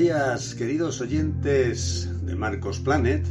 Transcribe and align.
días, 0.00 0.54
queridos 0.54 1.02
oyentes 1.02 2.08
de 2.24 2.34
Marcos 2.34 2.80
Planet. 2.80 3.22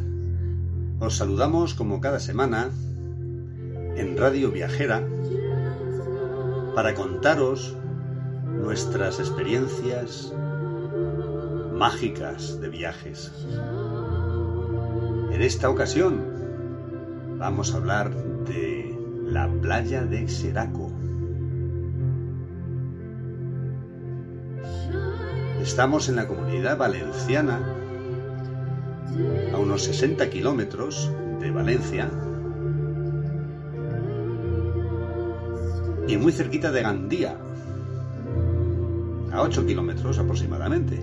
Os 1.00 1.18
saludamos 1.18 1.74
como 1.74 2.00
cada 2.00 2.20
semana 2.20 2.70
en 3.96 4.16
Radio 4.16 4.52
Viajera 4.52 5.04
para 6.76 6.94
contaros 6.94 7.76
nuestras 8.46 9.20
experiencias 9.20 10.32
mágicas 11.74 12.62
de 12.62 12.70
viajes. 12.70 13.32
En 15.32 15.42
esta 15.42 15.72
ocasión 15.72 16.22
vamos 17.40 17.74
a 17.74 17.78
hablar 17.78 18.14
de 18.46 18.96
la 19.26 19.52
playa 19.60 20.06
de 20.06 20.28
Xeraco. 20.28 20.89
Estamos 25.70 26.10
en 26.10 26.16
la 26.16 26.28
comunidad 26.28 26.80
valenciana, 26.80 27.60
a 29.54 29.58
unos 29.58 29.84
60 29.84 30.28
kilómetros 30.32 31.12
de 31.40 31.52
Valencia 31.52 32.10
y 36.08 36.18
muy 36.18 36.32
cerquita 36.32 36.72
de 36.72 36.82
Gandía, 36.82 37.38
a 39.32 39.42
8 39.44 39.68
kilómetros 39.68 40.18
aproximadamente. 40.18 41.00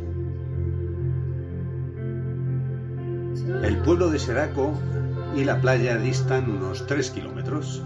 El 3.63 3.79
pueblo 3.85 4.11
de 4.11 4.19
Seraco 4.19 4.73
y 5.37 5.45
la 5.45 5.61
playa 5.61 5.97
distan 5.97 6.51
unos 6.51 6.89
3 6.89 7.11
kilómetros, 7.13 7.85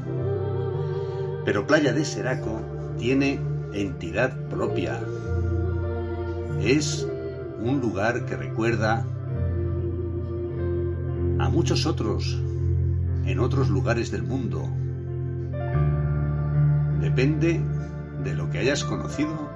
pero 1.45 1.67
Playa 1.67 1.93
de 1.93 2.07
Seraco 2.07 2.63
tiene 2.99 3.39
entidad 3.75 4.35
propia 4.49 4.99
es 6.63 7.07
un 7.63 7.81
lugar 7.81 8.27
que 8.27 8.37
recuerda 8.37 9.07
a 11.39 11.49
muchos 11.49 11.87
otros 11.87 12.39
en 13.25 13.39
otros 13.39 13.71
lugares 13.71 14.11
del 14.11 14.23
mundo. 14.23 14.69
Depende 17.01 17.61
de 18.23 18.35
lo 18.35 18.51
que 18.51 18.59
hayas 18.59 18.85
conocido 18.85 19.51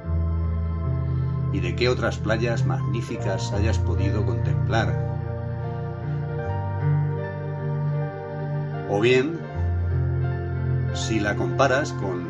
y 1.52 1.60
de 1.60 1.76
qué 1.76 1.88
otras 1.88 2.16
playas 2.16 2.64
magníficas 2.64 3.52
hayas 3.52 3.78
podido 3.78 4.24
contemplar. 4.24 5.14
O 8.90 9.00
bien, 9.00 9.38
si 10.94 11.20
la 11.20 11.36
comparas 11.36 11.92
con 11.92 12.24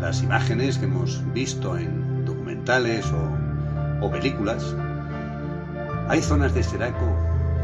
las 0.00 0.22
imágenes 0.22 0.78
que 0.78 0.84
hemos 0.84 1.22
visto 1.32 1.78
en 1.78 2.24
documentales 2.24 3.06
o 3.12 3.35
o 4.00 4.10
películas, 4.10 4.74
hay 6.08 6.22
zonas 6.22 6.54
de 6.54 6.62
Seraco 6.62 7.06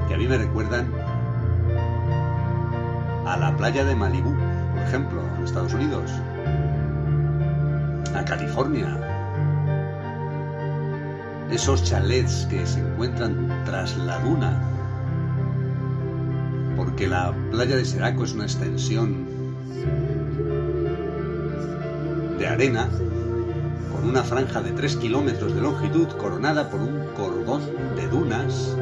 que 0.08 0.14
a 0.14 0.16
mí 0.16 0.26
me 0.26 0.38
recuerdan 0.38 0.90
a 3.26 3.36
la 3.36 3.56
playa 3.56 3.84
de 3.84 3.94
Malibú, 3.94 4.34
por 4.72 4.82
ejemplo, 4.82 5.22
en 5.36 5.44
Estados 5.44 5.72
Unidos, 5.74 6.10
a 8.14 8.24
California, 8.24 8.98
esos 11.50 11.84
chalets 11.84 12.46
que 12.50 12.66
se 12.66 12.80
encuentran 12.80 13.62
tras 13.64 13.96
la 13.98 14.18
duna, 14.18 14.60
porque 16.76 17.06
la 17.06 17.34
playa 17.50 17.76
de 17.76 17.84
Seraco 17.84 18.24
es 18.24 18.32
una 18.32 18.44
extensión 18.44 19.26
de 22.38 22.46
arena 22.46 22.88
una 24.02 24.22
franja 24.22 24.60
de 24.60 24.72
3 24.72 24.96
kilómetros 24.96 25.54
de 25.54 25.60
longitud 25.60 26.08
coronada 26.18 26.68
por 26.70 26.80
un 26.80 27.06
cordón 27.14 27.62
de 27.96 28.08
dunas 28.08 28.76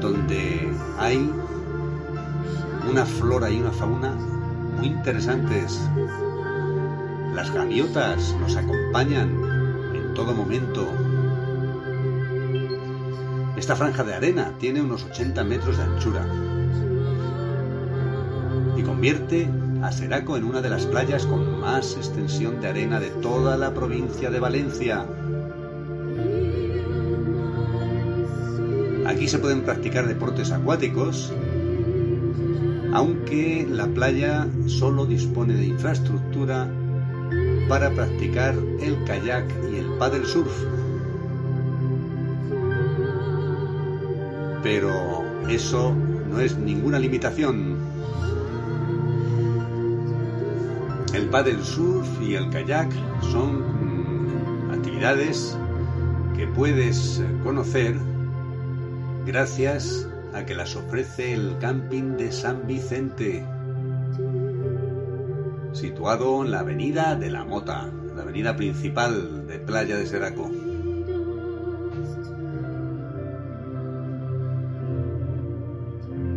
donde 0.00 0.72
hay 0.98 1.30
una 2.90 3.04
flora 3.04 3.50
y 3.50 3.60
una 3.60 3.70
fauna 3.70 4.12
muy 4.78 4.86
interesantes. 4.86 5.80
Las 7.34 7.52
gaviotas 7.52 8.34
nos 8.40 8.56
acompañan 8.56 9.30
en 9.94 10.14
todo 10.14 10.34
momento. 10.34 10.88
Esta 13.56 13.76
franja 13.76 14.02
de 14.04 14.14
arena 14.14 14.54
tiene 14.58 14.80
unos 14.80 15.04
80 15.04 15.44
metros 15.44 15.76
de 15.76 15.82
anchura 15.84 16.26
y 18.76 18.82
convierte 18.82 19.48
a 19.82 19.92
Seraco 19.92 20.36
en 20.36 20.44
una 20.44 20.60
de 20.60 20.68
las 20.68 20.84
playas 20.86 21.24
con 21.26 21.60
más 21.60 21.96
extensión 21.96 22.60
de 22.60 22.68
arena 22.68 23.00
de 23.00 23.08
toda 23.08 23.56
la 23.56 23.72
provincia 23.72 24.30
de 24.30 24.40
Valencia. 24.40 25.06
Aquí 29.06 29.26
se 29.26 29.38
pueden 29.38 29.62
practicar 29.62 30.06
deportes 30.06 30.52
acuáticos, 30.52 31.32
aunque 32.92 33.66
la 33.70 33.86
playa 33.86 34.46
solo 34.66 35.06
dispone 35.06 35.54
de 35.54 35.66
infraestructura 35.66 36.68
para 37.68 37.90
practicar 37.90 38.54
el 38.80 39.02
kayak 39.04 39.46
y 39.72 39.76
el 39.76 39.86
paddle 39.98 40.26
surf. 40.26 40.52
Pero 44.62 45.24
eso 45.48 45.94
no 46.30 46.40
es 46.40 46.56
ninguna 46.58 46.98
limitación. 46.98 47.79
El 51.12 51.28
paddle 51.28 51.64
surf 51.64 52.06
y 52.22 52.36
el 52.36 52.50
kayak 52.50 52.88
son 53.32 53.62
mm, 53.62 54.70
actividades 54.70 55.58
que 56.36 56.46
puedes 56.46 57.20
conocer 57.42 57.96
gracias 59.26 60.08
a 60.32 60.46
que 60.46 60.54
las 60.54 60.76
ofrece 60.76 61.34
el 61.34 61.58
camping 61.58 62.16
de 62.16 62.30
San 62.30 62.64
Vicente, 62.66 63.44
situado 65.72 66.44
en 66.44 66.52
la 66.52 66.60
avenida 66.60 67.16
de 67.16 67.30
la 67.30 67.44
Mota, 67.44 67.90
la 68.14 68.22
avenida 68.22 68.56
principal 68.56 69.48
de 69.48 69.58
Playa 69.58 69.96
de 69.96 70.06
Seraco. 70.06 70.48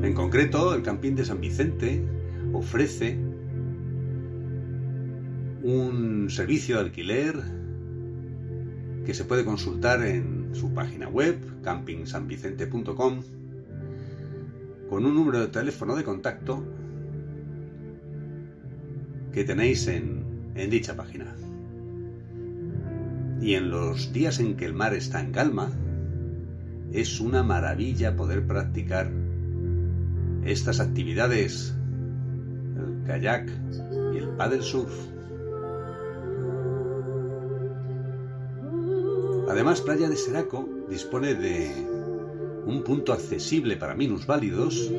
En 0.01 0.13
concreto, 0.15 0.73
el 0.73 0.81
camping 0.81 1.13
de 1.13 1.25
San 1.25 1.39
Vicente 1.39 2.03
ofrece 2.53 3.32
un 5.63 6.29
servicio 6.29 6.75
de 6.75 6.81
alquiler 6.81 7.35
que 9.05 9.13
se 9.13 9.25
puede 9.25 9.45
consultar 9.45 10.05
en 10.05 10.53
su 10.53 10.73
página 10.73 11.07
web, 11.07 11.37
campingsanvicente.com, 11.63 13.21
con 14.89 15.05
un 15.05 15.15
número 15.15 15.39
de 15.39 15.47
teléfono 15.47 15.95
de 15.95 16.03
contacto 16.03 16.63
que 19.31 19.43
tenéis 19.45 19.87
en, 19.87 20.51
en 20.55 20.69
dicha 20.69 20.95
página. 20.95 21.33
Y 23.41 23.55
en 23.55 23.71
los 23.71 24.13
días 24.13 24.39
en 24.39 24.55
que 24.55 24.65
el 24.65 24.73
mar 24.73 24.93
está 24.93 25.21
en 25.21 25.31
calma, 25.31 25.71
es 26.91 27.19
una 27.19 27.41
maravilla 27.41 28.15
poder 28.15 28.45
practicar 28.45 29.11
estas 30.45 30.79
actividades, 30.79 31.73
el 32.77 33.03
kayak 33.07 33.49
y 34.13 34.17
el 34.17 34.29
paddle 34.37 34.61
surf. 34.61 35.12
Además, 39.53 39.81
Playa 39.81 40.09
de 40.09 40.15
Seraco 40.15 40.67
dispone 40.89 41.35
de 41.35 41.69
un 42.65 42.81
punto 42.83 43.13
accesible 43.13 43.77
para 43.77 43.93
minusválidos 43.93 44.91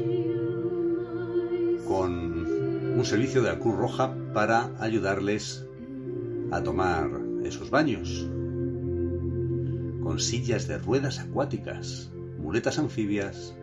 con 1.89 2.97
un 2.97 3.05
servicio 3.05 3.43
de 3.43 3.49
la 3.49 3.59
Cruz 3.59 3.75
Roja 3.77 4.15
para 4.33 4.71
ayudarles 4.79 5.67
a 6.53 6.63
tomar 6.63 7.11
esos 7.43 7.69
baños, 7.71 8.31
con 10.05 10.21
sillas 10.21 10.69
de 10.69 10.79
ruedas 10.79 11.19
acuáticas, 11.19 12.13
muletas 12.39 12.79
anfibias 12.79 13.57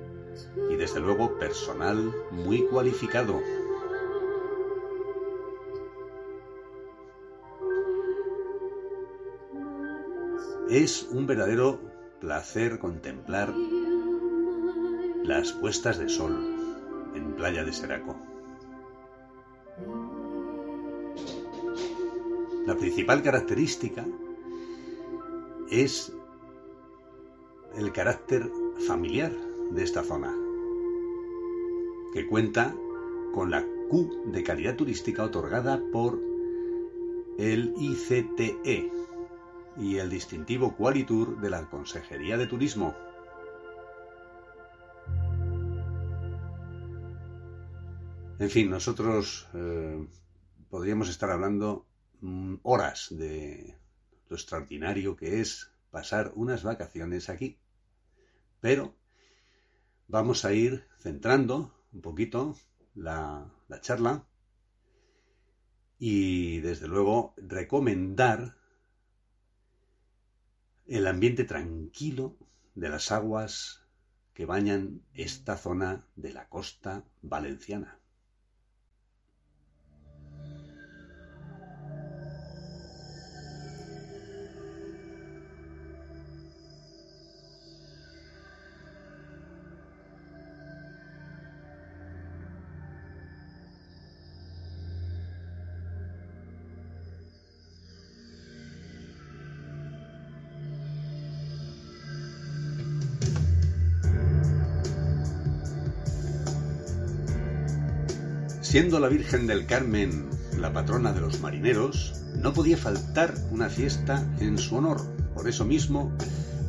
y 0.70 0.76
desde 0.76 1.00
luego 1.00 1.40
personal 1.40 2.14
muy 2.32 2.64
cualificado. 2.64 3.40
Es 10.72 11.06
un 11.12 11.28
verdadero 11.28 11.82
placer 12.22 12.80
contemplar 12.80 13.54
las 15.22 15.52
puestas 15.52 16.00
de 16.00 16.08
sol 16.08 17.12
en 17.14 17.34
Playa 17.34 17.66
de 17.66 17.74
Seraco. 17.74 18.16
La 22.66 22.78
principal 22.78 23.22
característica 23.22 24.06
es 25.70 26.14
el 27.76 27.92
carácter 27.92 28.50
familiar 28.88 29.34
de 29.72 29.84
esta 29.84 30.04
zona, 30.04 30.34
que 32.14 32.26
cuenta 32.28 32.74
con 33.34 33.52
la 33.52 33.66
Q 33.90 34.24
de 34.28 34.42
calidad 34.42 34.78
turística 34.78 35.26
otorgada 35.26 35.84
por 35.92 36.18
el 37.38 37.74
ICTE 37.78 39.01
y 39.82 39.98
el 39.98 40.12
distintivo 40.12 40.78
Qualitur 40.78 41.42
de 41.42 41.50
la 41.50 41.68
Consejería 41.68 42.38
de 42.38 42.46
Turismo. 42.46 42.96
En 48.38 48.50
fin, 48.52 48.70
nosotros 48.70 49.48
eh, 49.56 50.08
podríamos 50.70 51.10
estar 51.10 51.32
hablando 51.32 51.88
mm, 52.22 52.58
horas 52.62 53.08
de 53.10 53.76
lo 54.30 54.36
extraordinario 54.36 55.16
que 55.16 55.42
es 55.42 55.72
pasar 55.90 56.32
unas 56.36 56.64
vacaciones 56.64 57.30
aquí. 57.30 57.58
Pero 58.60 58.94
vamos 60.08 60.46
a 60.46 60.54
ir 60.54 60.86
centrando 61.00 61.74
un 61.92 62.02
poquito 62.02 62.56
la, 62.94 63.52
charla 63.82 64.28
y 65.98 66.60
desde 66.60 66.88
luego 66.88 67.34
recomendar 67.38 68.61
el 70.92 71.08
ambiente 71.08 71.46
tranquilo 71.46 72.36
de 72.76 72.90
las 72.90 73.14
aguas 73.14 73.86
que 74.34 74.46
bañan 74.46 75.02
esta 75.14 75.56
zona 75.56 76.06
de 76.18 76.34
la 76.34 76.50
costa 76.50 77.06
valenciana. 77.22 78.01
Siendo 108.72 109.02
la 109.02 109.10
Virgen 109.10 109.48
del 109.48 109.66
Carmen 109.66 110.30
la 110.58 110.72
patrona 110.72 111.12
de 111.12 111.20
los 111.20 111.42
marineros, 111.42 112.22
no 112.38 112.54
podía 112.54 112.78
faltar 112.78 113.34
una 113.52 113.68
fiesta 113.68 114.26
en 114.40 114.58
su 114.58 114.78
honor. 114.78 115.02
Por 115.36 115.50
eso 115.50 115.66
mismo, 115.66 116.14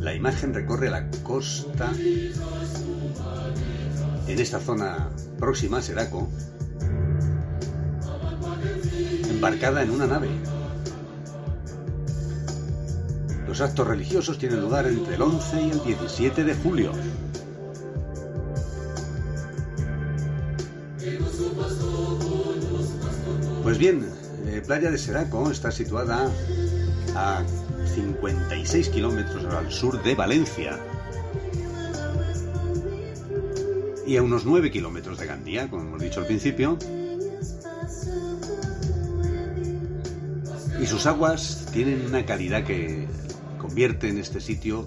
la 0.00 0.12
imagen 0.12 0.52
recorre 0.52 0.90
la 0.90 1.08
costa 1.22 1.92
en 4.26 4.36
esta 4.40 4.58
zona 4.58 5.10
próxima 5.38 5.78
a 5.78 5.82
Seraco, 5.82 6.28
embarcada 9.30 9.84
en 9.84 9.90
una 9.90 10.08
nave. 10.08 10.30
Los 13.46 13.60
actos 13.60 13.86
religiosos 13.86 14.38
tienen 14.38 14.60
lugar 14.60 14.88
entre 14.88 15.14
el 15.14 15.22
11 15.22 15.62
y 15.62 15.70
el 15.70 15.84
17 15.84 16.42
de 16.42 16.54
julio. 16.56 16.90
Pues 23.72 23.80
bien, 23.80 24.06
eh, 24.48 24.60
Playa 24.66 24.90
de 24.90 24.98
Seraco 24.98 25.50
está 25.50 25.70
situada 25.70 26.30
a 27.16 27.42
56 27.94 28.90
kilómetros 28.90 29.46
al 29.46 29.72
sur 29.72 30.02
de 30.02 30.14
Valencia 30.14 30.78
y 34.06 34.18
a 34.18 34.22
unos 34.22 34.44
9 34.44 34.70
kilómetros 34.70 35.18
de 35.18 35.24
Gandía, 35.26 35.70
como 35.70 35.84
hemos 35.84 36.02
dicho 36.02 36.20
al 36.20 36.26
principio. 36.26 36.76
Y 40.78 40.84
sus 40.84 41.06
aguas 41.06 41.66
tienen 41.72 42.04
una 42.04 42.26
calidad 42.26 42.64
que 42.64 43.08
convierte 43.56 44.10
en 44.10 44.18
este 44.18 44.42
sitio 44.42 44.86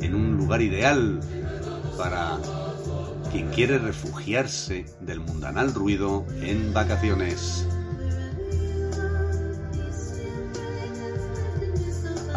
en 0.00 0.14
un 0.14 0.38
lugar 0.38 0.62
ideal 0.62 1.20
para 1.98 2.38
quien 3.30 3.50
quiere 3.50 3.76
refugiarse 3.76 4.86
del 5.02 5.20
mundanal 5.20 5.74
ruido 5.74 6.24
en 6.40 6.72
vacaciones. 6.72 7.66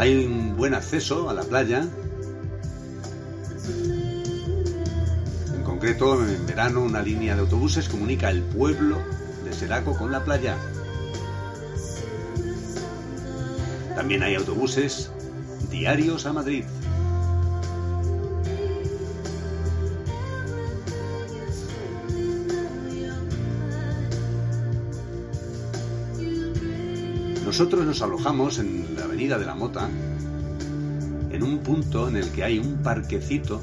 Hay 0.04 0.26
un 0.26 0.58
buen 0.58 0.74
acceso 0.74 1.30
a 1.30 1.34
la 1.34 1.44
playa. 1.44 1.88
En 5.56 5.64
concreto, 5.64 6.22
en 6.22 6.46
verano, 6.46 6.84
una 6.84 7.02
línea 7.02 7.36
de 7.36 7.40
autobuses 7.40 7.88
comunica 7.88 8.30
el 8.30 8.42
pueblo 8.42 8.98
de 9.46 9.54
Seraco 9.54 9.98
con 9.98 10.12
la 10.12 10.22
playa. 10.22 10.58
También 13.96 14.24
hay 14.24 14.36
autobuses 14.36 15.10
diarios 15.72 16.26
a 16.26 16.34
Madrid. 16.34 16.66
Nosotros 27.54 27.86
nos 27.86 28.02
alojamos 28.02 28.57
en 28.57 28.95
la 28.98 29.04
Avenida 29.04 29.38
de 29.38 29.45
la 29.45 29.54
Mota, 29.54 29.88
en 31.30 31.44
un 31.44 31.60
punto 31.60 32.07
en 32.07 32.16
el 32.16 32.31
que 32.31 32.44
hay 32.44 32.57
un 32.57 32.81
parquecito 32.81 33.62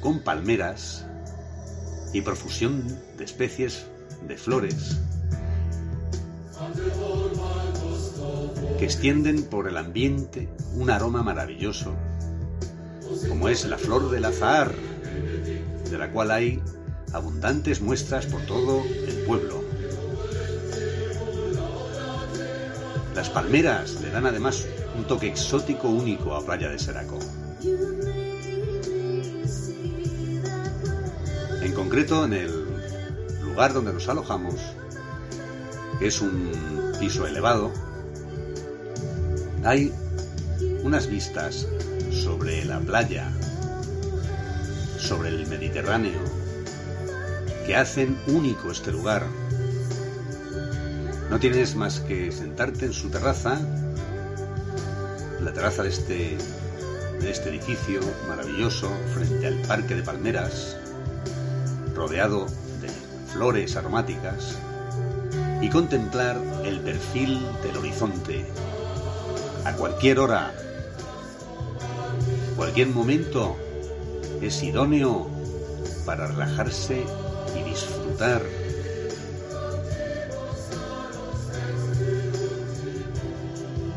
con 0.00 0.18
palmeras 0.24 1.06
y 2.12 2.22
profusión 2.22 2.82
de 3.16 3.22
especies 3.24 3.86
de 4.26 4.36
flores 4.36 4.98
que 8.76 8.84
extienden 8.84 9.44
por 9.44 9.68
el 9.68 9.76
ambiente 9.76 10.48
un 10.74 10.90
aroma 10.90 11.22
maravilloso, 11.22 11.94
como 13.28 13.48
es 13.48 13.64
la 13.66 13.78
flor 13.78 14.10
del 14.10 14.24
azahar, 14.24 14.74
de 15.88 15.98
la 15.98 16.10
cual 16.10 16.32
hay 16.32 16.60
abundantes 17.12 17.80
muestras 17.80 18.26
por 18.26 18.44
todo 18.44 18.82
el 19.06 19.22
pueblo. 19.24 19.59
Las 23.14 23.28
palmeras 23.28 24.00
le 24.00 24.10
dan 24.10 24.26
además 24.26 24.64
un 24.96 25.04
toque 25.04 25.28
exótico 25.28 25.88
único 25.88 26.34
a 26.34 26.44
Playa 26.44 26.68
de 26.68 26.78
Seraco. 26.78 27.18
En 31.62 31.72
concreto, 31.74 32.24
en 32.24 32.32
el 32.32 32.64
lugar 33.42 33.72
donde 33.72 33.92
nos 33.92 34.08
alojamos, 34.08 34.54
que 35.98 36.06
es 36.06 36.20
un 36.20 36.50
piso 36.98 37.26
elevado, 37.26 37.72
hay 39.64 39.92
unas 40.82 41.08
vistas 41.08 41.66
sobre 42.10 42.64
la 42.64 42.80
playa, 42.80 43.30
sobre 44.98 45.28
el 45.30 45.46
Mediterráneo, 45.46 46.20
que 47.66 47.76
hacen 47.76 48.16
único 48.26 48.70
este 48.70 48.92
lugar 48.92 49.26
no 51.30 51.38
tienes 51.38 51.76
más 51.76 52.00
que 52.00 52.30
sentarte 52.32 52.84
en 52.84 52.92
su 52.92 53.08
terraza, 53.08 53.58
la 55.40 55.52
terraza 55.52 55.82
de 55.82 55.88
este, 55.88 56.36
de 57.20 57.30
este 57.30 57.48
edificio 57.48 58.00
maravilloso, 58.28 58.90
frente 59.14 59.46
al 59.46 59.62
parque 59.62 59.94
de 59.94 60.02
palmeras, 60.02 60.76
rodeado 61.94 62.46
de 62.82 62.90
flores 63.32 63.76
aromáticas, 63.76 64.58
y 65.62 65.70
contemplar 65.70 66.36
el 66.64 66.80
perfil 66.80 67.40
del 67.62 67.76
horizonte 67.78 68.44
a 69.64 69.72
cualquier 69.74 70.18
hora, 70.18 70.52
Cualquier 72.60 72.88
momento 72.88 73.56
es 74.42 74.62
idóneo 74.62 75.28
para 76.04 76.26
relajarse 76.26 77.04
y 77.58 77.62
disfrutar. 77.62 78.42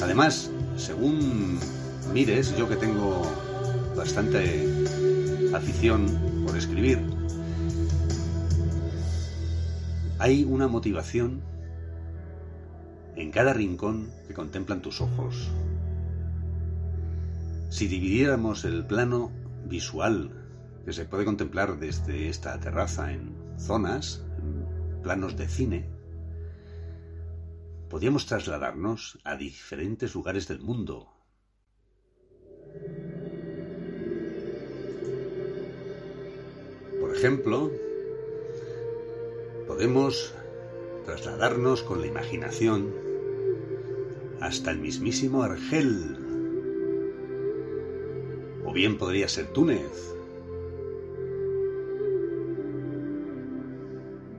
Además, 0.04 0.52
según 0.76 1.58
mires, 2.14 2.58
yo 2.58 2.68
que 2.68 2.76
tengo 2.76 3.22
bastante 3.96 4.68
afición 5.56 6.06
por 6.46 6.58
escribir, 6.58 7.00
hay 10.20 10.44
una 10.44 10.68
motivación 10.68 11.42
en 13.16 13.32
cada 13.32 13.54
rincón 13.54 14.12
que 14.28 14.34
contemplan 14.34 14.82
tus 14.82 15.00
ojos. 15.00 15.50
Si 17.70 17.88
dividiéramos 17.88 18.66
el 18.66 18.86
plano 18.86 19.32
visual 19.70 20.32
que 20.86 20.92
se 20.92 21.06
puede 21.06 21.24
contemplar 21.24 21.80
desde 21.80 22.28
esta 22.28 22.60
terraza 22.60 23.14
en 23.14 23.34
zonas, 23.58 24.22
en 24.38 25.02
planos 25.02 25.38
de 25.38 25.48
cine, 25.48 25.93
podríamos 27.94 28.26
trasladarnos 28.26 29.20
a 29.24 29.36
diferentes 29.36 30.16
lugares 30.16 30.48
del 30.48 30.60
mundo. 30.60 31.14
Por 37.00 37.16
ejemplo, 37.16 37.72
podemos 39.68 40.34
trasladarnos 41.06 41.84
con 41.84 42.02
la 42.02 42.08
imaginación 42.08 42.92
hasta 44.42 44.72
el 44.72 44.80
mismísimo 44.80 45.44
Argel. 45.44 46.18
O 48.66 48.74
bien 48.74 48.98
podría 48.98 49.28
ser 49.28 49.54
Túnez. 49.54 50.16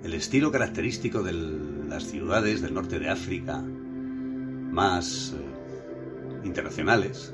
El 0.02 0.12
estilo 0.12 0.50
característico 0.50 1.22
de 1.22 1.73
las 1.94 2.10
ciudades 2.10 2.60
del 2.60 2.74
norte 2.74 2.98
de 2.98 3.08
África, 3.08 3.62
más 3.62 5.32
eh, 5.32 6.44
internacionales, 6.44 7.32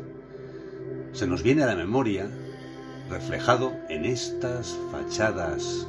se 1.13 1.27
nos 1.27 1.43
viene 1.43 1.63
a 1.63 1.67
la 1.67 1.77
memoria 1.77 2.31
reflejado 3.09 3.73
en 3.89 4.05
estas 4.05 4.79
fachadas. 4.93 5.87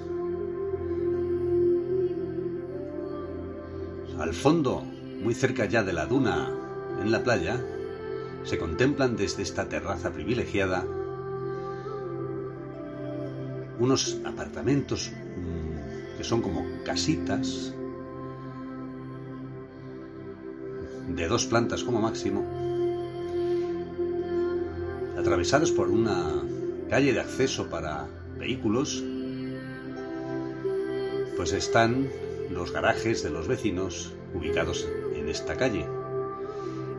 Al 4.18 4.34
fondo, 4.34 4.86
muy 5.22 5.34
cerca 5.34 5.66
ya 5.66 5.84
de 5.84 5.92
la 5.92 6.06
duna 6.06 6.50
en 7.02 7.12
la 7.12 7.24
playa, 7.26 7.62
se 8.46 8.58
contemplan 8.58 9.18
desde 9.18 9.44
esta 9.44 9.68
terraza 9.68 10.14
privilegiada 10.14 10.86
unos 13.80 14.22
apartamentos 14.24 15.12
mm, 15.12 16.18
que 16.18 16.24
son 16.24 16.42
como 16.42 16.64
casitas 16.86 17.74
de 21.16 21.28
dos 21.28 21.46
plantas 21.46 21.84
como 21.84 22.02
máximo, 22.02 22.46
atravesados 25.18 25.72
por 25.72 25.90
una 25.90 26.44
calle 26.90 27.14
de 27.14 27.20
acceso 27.20 27.70
para 27.70 28.08
vehículos, 28.38 29.04
pues 31.38 31.54
están 31.54 32.08
los 32.50 32.72
garajes 32.72 33.24
de 33.24 33.30
los 33.30 33.48
vecinos 33.48 34.14
ubicados 34.34 34.88
en 35.16 35.30
esta 35.30 35.56
calle 35.56 35.86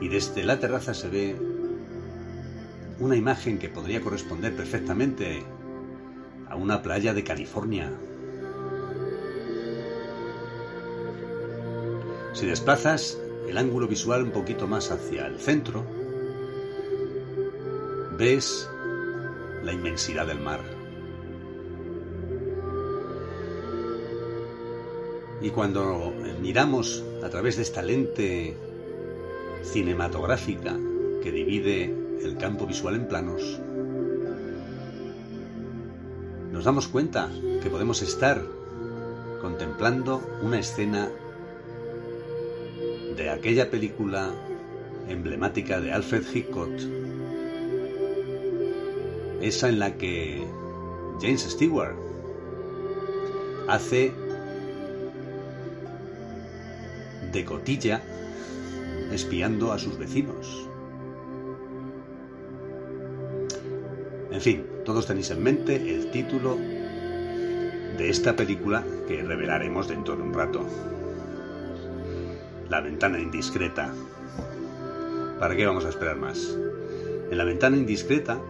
y 0.00 0.08
desde 0.08 0.44
la 0.44 0.58
terraza 0.58 0.94
se 0.94 1.08
ve 1.08 1.36
una 2.98 3.16
imagen 3.16 3.58
que 3.58 3.68
podría 3.68 4.00
corresponder 4.00 4.54
perfectamente 4.54 5.44
a 6.48 6.56
una 6.56 6.82
playa 6.82 7.14
de 7.14 7.22
California. 7.22 7.90
Si 12.32 12.46
desplazas 12.46 13.18
el 13.48 13.58
ángulo 13.58 13.88
visual 13.88 14.22
un 14.22 14.30
poquito 14.30 14.66
más 14.66 14.90
hacia 14.90 15.26
el 15.26 15.38
centro, 15.38 15.84
ves 18.16 18.68
la 19.62 19.72
inmensidad 19.72 20.26
del 20.26 20.40
mar. 20.40 20.60
Y 25.40 25.50
cuando 25.50 26.12
miramos 26.40 27.02
a 27.24 27.28
través 27.28 27.56
de 27.56 27.62
esta 27.62 27.82
lente 27.82 28.56
cinematográfica 29.64 30.76
que 31.22 31.32
divide 31.32 31.92
el 32.22 32.36
campo 32.36 32.66
visual 32.66 32.94
en 32.94 33.08
planos, 33.08 33.60
nos 36.52 36.64
damos 36.64 36.86
cuenta 36.86 37.28
que 37.62 37.70
podemos 37.70 38.02
estar 38.02 38.42
contemplando 39.40 40.22
una 40.42 40.60
escena 40.60 41.10
de 43.16 43.30
aquella 43.30 43.70
película 43.70 44.30
emblemática 45.08 45.80
de 45.80 45.92
Alfred 45.92 46.22
Hitchcock, 46.32 46.70
esa 49.40 49.68
en 49.68 49.78
la 49.78 49.96
que 49.96 50.46
James 51.20 51.42
Stewart 51.42 51.96
hace 53.68 54.12
de 57.32 57.44
cotilla 57.44 58.02
espiando 59.12 59.72
a 59.72 59.78
sus 59.78 59.98
vecinos. 59.98 60.68
En 64.30 64.40
fin, 64.40 64.66
todos 64.84 65.06
tenéis 65.06 65.30
en 65.30 65.42
mente 65.42 65.76
el 65.76 66.10
título 66.10 66.56
de 67.98 68.08
esta 68.08 68.34
película 68.34 68.84
que 69.06 69.22
revelaremos 69.22 69.88
dentro 69.88 70.16
de 70.16 70.22
un 70.22 70.32
rato. 70.32 70.66
La 72.72 72.80
ventana 72.80 73.20
indiscreta. 73.20 73.92
¿Para 75.38 75.54
qué 75.54 75.66
vamos 75.66 75.84
a 75.84 75.90
esperar 75.90 76.16
más? 76.16 76.56
En 77.30 77.36
la 77.36 77.44
ventana 77.44 77.76
indiscreta, 77.76 78.40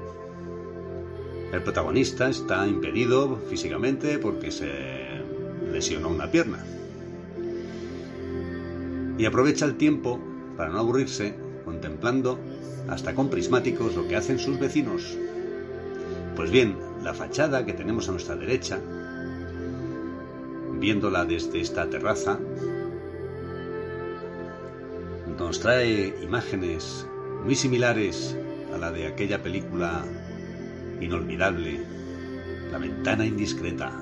el 1.53 1.61
protagonista 1.65 2.29
está 2.29 2.65
impedido 2.69 3.37
físicamente 3.51 4.21
porque 4.21 4.53
se 4.53 4.71
lesionó 5.73 6.09
una 6.09 6.31
pierna. 6.31 6.65
Y 9.19 9.27
aprovecha 9.27 9.65
el 9.65 9.75
tiempo 9.75 10.21
para 10.57 10.71
no 10.71 10.79
aburrirse, 10.79 11.35
contemplando, 11.65 12.39
hasta 12.89 13.17
con 13.17 13.29
prismáticos, 13.29 13.97
lo 13.97 14.07
que 14.07 14.15
hacen 14.15 14.39
sus 14.39 14.57
vecinos. 14.61 15.19
Pues 16.37 16.53
bien, 16.53 16.77
la 17.03 17.13
fachada 17.13 17.67
que 17.67 17.73
tenemos 17.73 18.09
a 18.09 18.13
nuestra 18.13 18.37
derecha, 18.37 18.79
viéndola 20.79 21.25
desde 21.25 21.61
esta 21.61 21.91
terraza, 21.91 22.39
trae 25.61 26.15
imágenes 26.23 27.07
muy 27.45 27.55
similares 27.55 28.37
a 28.75 28.79
la 28.79 28.91
de 28.91 29.07
aquella 29.07 29.43
película 29.43 30.05
inolvidable, 31.01 31.81
La 32.71 32.79
ventana 32.79 33.27
indiscreta. 33.27 33.93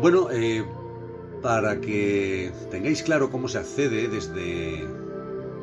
Bueno, 0.00 0.28
eh, 0.32 0.64
para 1.42 1.80
que 1.80 2.50
tengáis 2.70 3.02
claro 3.02 3.30
cómo 3.30 3.48
se 3.48 3.58
accede 3.58 4.08
desde 4.08 4.84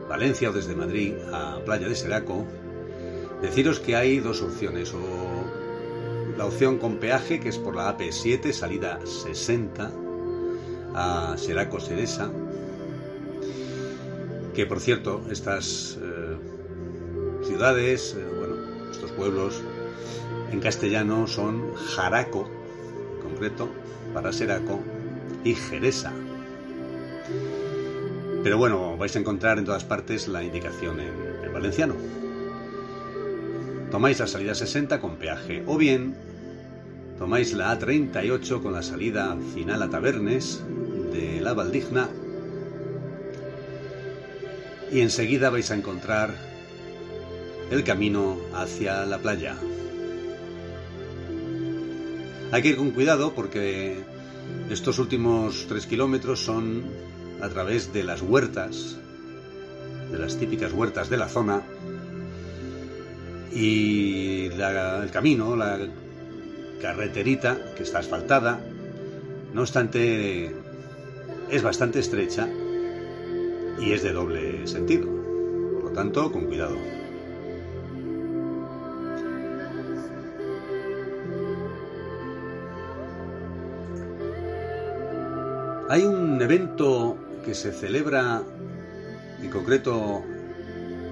Valencia 0.08 0.50
o 0.50 0.54
desde 0.54 0.76
Madrid 0.76 1.14
a 1.32 1.60
Playa 1.66 1.88
de 1.88 1.96
Seraco, 1.96 2.46
deciros 3.42 3.80
que 3.80 3.96
hay 3.96 4.20
dos 4.20 4.42
opciones. 4.42 4.94
O 4.94 5.43
la 6.38 6.46
opción 6.46 6.78
con 6.78 6.98
peaje, 6.98 7.40
que 7.40 7.50
es 7.50 7.58
por 7.58 7.76
la 7.76 7.96
AP7, 7.98 8.52
salida 8.52 9.00
60 9.06 9.92
a 10.96 11.36
Seraco 11.38 11.80
Seresa. 11.80 12.32
Que 14.54 14.66
por 14.66 14.80
cierto, 14.80 15.26
estas 15.32 15.98
eh, 16.02 16.38
ciudades, 17.44 18.16
eh, 18.18 18.26
bueno, 18.38 18.92
estos 18.92 19.12
pueblos 19.12 19.62
en 20.52 20.60
castellano 20.60 21.28
son 21.28 21.74
Jaraco, 21.76 22.48
en 23.16 23.30
concreto, 23.30 23.70
para 24.14 24.32
Seraco 24.32 24.80
y 25.44 25.56
Jeresa. 25.56 26.14
Pero 28.44 28.58
bueno, 28.58 28.98
vais 28.98 29.16
a 29.16 29.20
encontrar 29.20 29.58
en 29.58 29.66
todas 29.66 29.84
partes 29.84 30.28
la 30.28 30.44
indicación 30.44 31.00
en, 31.00 31.46
en 31.46 31.54
valenciano. 31.54 31.96
Tomáis 33.94 34.18
la 34.18 34.26
salida 34.26 34.56
60 34.56 35.00
con 35.00 35.18
peaje 35.18 35.62
o 35.68 35.78
bien 35.78 36.16
tomáis 37.20 37.54
la 37.54 37.78
A38 37.78 38.60
con 38.60 38.74
la 38.74 38.82
salida 38.82 39.38
final 39.54 39.84
a 39.84 39.90
Tabernes 39.92 40.64
de 41.14 41.40
la 41.40 41.54
Valdigna 41.54 42.10
y 44.92 45.02
enseguida 45.02 45.52
vais 45.52 45.70
a 45.70 45.76
encontrar 45.76 46.34
el 47.70 47.84
camino 47.84 48.38
hacia 48.56 49.06
la 49.06 49.20
playa. 49.20 49.58
Hay 52.52 52.64
que 52.64 52.70
ir 52.70 52.78
con 52.78 52.90
cuidado 52.90 53.36
porque 53.36 54.04
estos 54.72 54.98
últimos 54.98 55.68
tres 55.70 55.86
kilómetros 55.86 56.40
son 56.40 56.82
a 57.44 57.50
través 57.50 57.94
de 57.94 58.04
las 58.04 58.24
huertas, 58.24 58.98
de 60.12 60.18
las 60.18 60.38
típicas 60.38 60.74
huertas 60.74 61.12
de 61.12 61.18
la 61.18 61.30
zona, 61.30 61.62
y 63.56 64.50
el 64.52 65.12
camino, 65.12 65.56
la 65.56 65.80
carreterita 66.82 67.58
que 67.76 67.84
está 67.84 68.00
asfaltada, 68.00 68.60
no 69.54 69.62
obstante, 69.62 70.52
es 71.50 71.62
bastante 71.62 72.00
estrecha 72.00 72.48
y 73.80 73.92
es 73.92 74.04
de 74.04 74.12
doble 74.12 74.68
sentido. 74.68 75.08
Por 75.82 75.84
lo 75.84 75.90
tanto, 75.92 76.32
con 76.32 76.46
cuidado. 76.46 76.76
Hay 85.90 86.04
un 86.04 86.42
evento 86.42 87.18
que 87.46 87.54
se 87.54 87.72
celebra, 87.72 88.42
en 89.42 89.50
concreto 89.52 90.24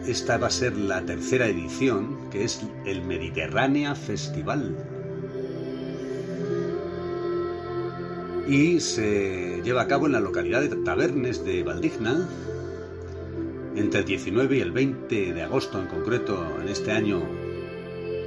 esta 0.08 0.38
va 0.38 0.48
a 0.48 0.51
ser 0.51 0.75
la 0.75 1.01
tercera 1.01 1.48
edición, 1.48 2.29
que 2.31 2.43
es 2.43 2.62
el 2.86 3.03
Mediterránea 3.03 3.96
Festival. 3.96 4.75
Y 8.48 8.79
se 8.79 9.62
lleva 9.63 9.84
a 9.84 9.88
cabo 9.88 10.08
en 10.08 10.13
la 10.13 10.20
localidad 10.20 10.62
de 10.62 10.75
Tabernes 10.77 11.46
de 11.46 11.63
Valdigna, 11.63 12.27
entre 13.75 14.01
el 14.01 14.05
19 14.05 14.58
y 14.58 14.62
el 14.62 14.72
20 14.72 15.34
de 15.34 15.43
agosto 15.43 15.79
en 15.79 15.88
concreto, 15.88 16.46
en 16.62 16.67
este 16.67 16.91
año 16.91 17.22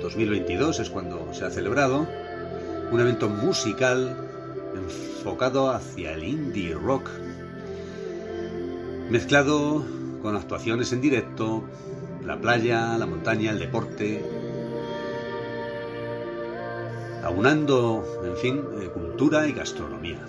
2022 0.01 0.81
es 0.81 0.91
cuando 0.91 1.33
se 1.35 1.45
ha 1.45 1.51
celebrado, 1.51 2.07
un 2.91 3.01
evento 3.01 3.29
musical 3.29 4.17
enfocado 4.75 5.71
hacia 5.71 6.13
el 6.13 6.25
indie 6.25 6.75
rock, 6.75 7.11
mezclado 9.11 9.85
con 10.25 10.37
actuaciones 10.37 10.91
en 10.95 11.03
directo, 11.03 11.63
la 12.25 12.41
playa, 12.41 12.97
la 12.97 13.05
montaña, 13.05 13.51
el 13.51 13.59
deporte, 13.59 14.25
aunando, 17.23 18.23
en 18.25 18.37
fin, 18.39 18.65
eh, 18.81 18.89
cultura 18.89 19.47
y 19.47 19.53
gastronomía. 19.53 20.25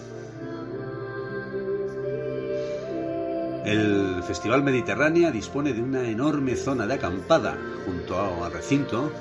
El 3.64 4.22
Festival 4.24 4.64
Mediterránea 4.64 5.32
dispone 5.32 5.72
de 5.72 5.82
una 5.82 6.06
enorme 6.06 6.58
zona 6.58 6.86
de 6.88 6.96
acampada 6.96 7.58
junto 7.86 8.44
al 8.44 8.52
recinto 8.52 9.14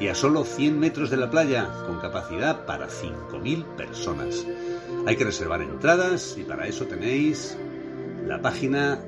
y 0.00 0.08
a 0.08 0.14
solo 0.14 0.44
100 0.44 0.80
metros 0.80 1.10
de 1.10 1.18
la 1.18 1.30
playa, 1.30 1.68
con 1.86 2.00
capacidad 2.00 2.64
para 2.64 2.88
5.000 2.88 3.62
personas. 3.76 4.46
Hay 5.06 5.16
que 5.16 5.24
reservar 5.24 5.60
entradas 5.60 6.34
y 6.38 6.44
para 6.44 6.66
eso 6.66 6.86
tenéis 6.86 7.58
la 8.26 8.40
página 8.40 9.00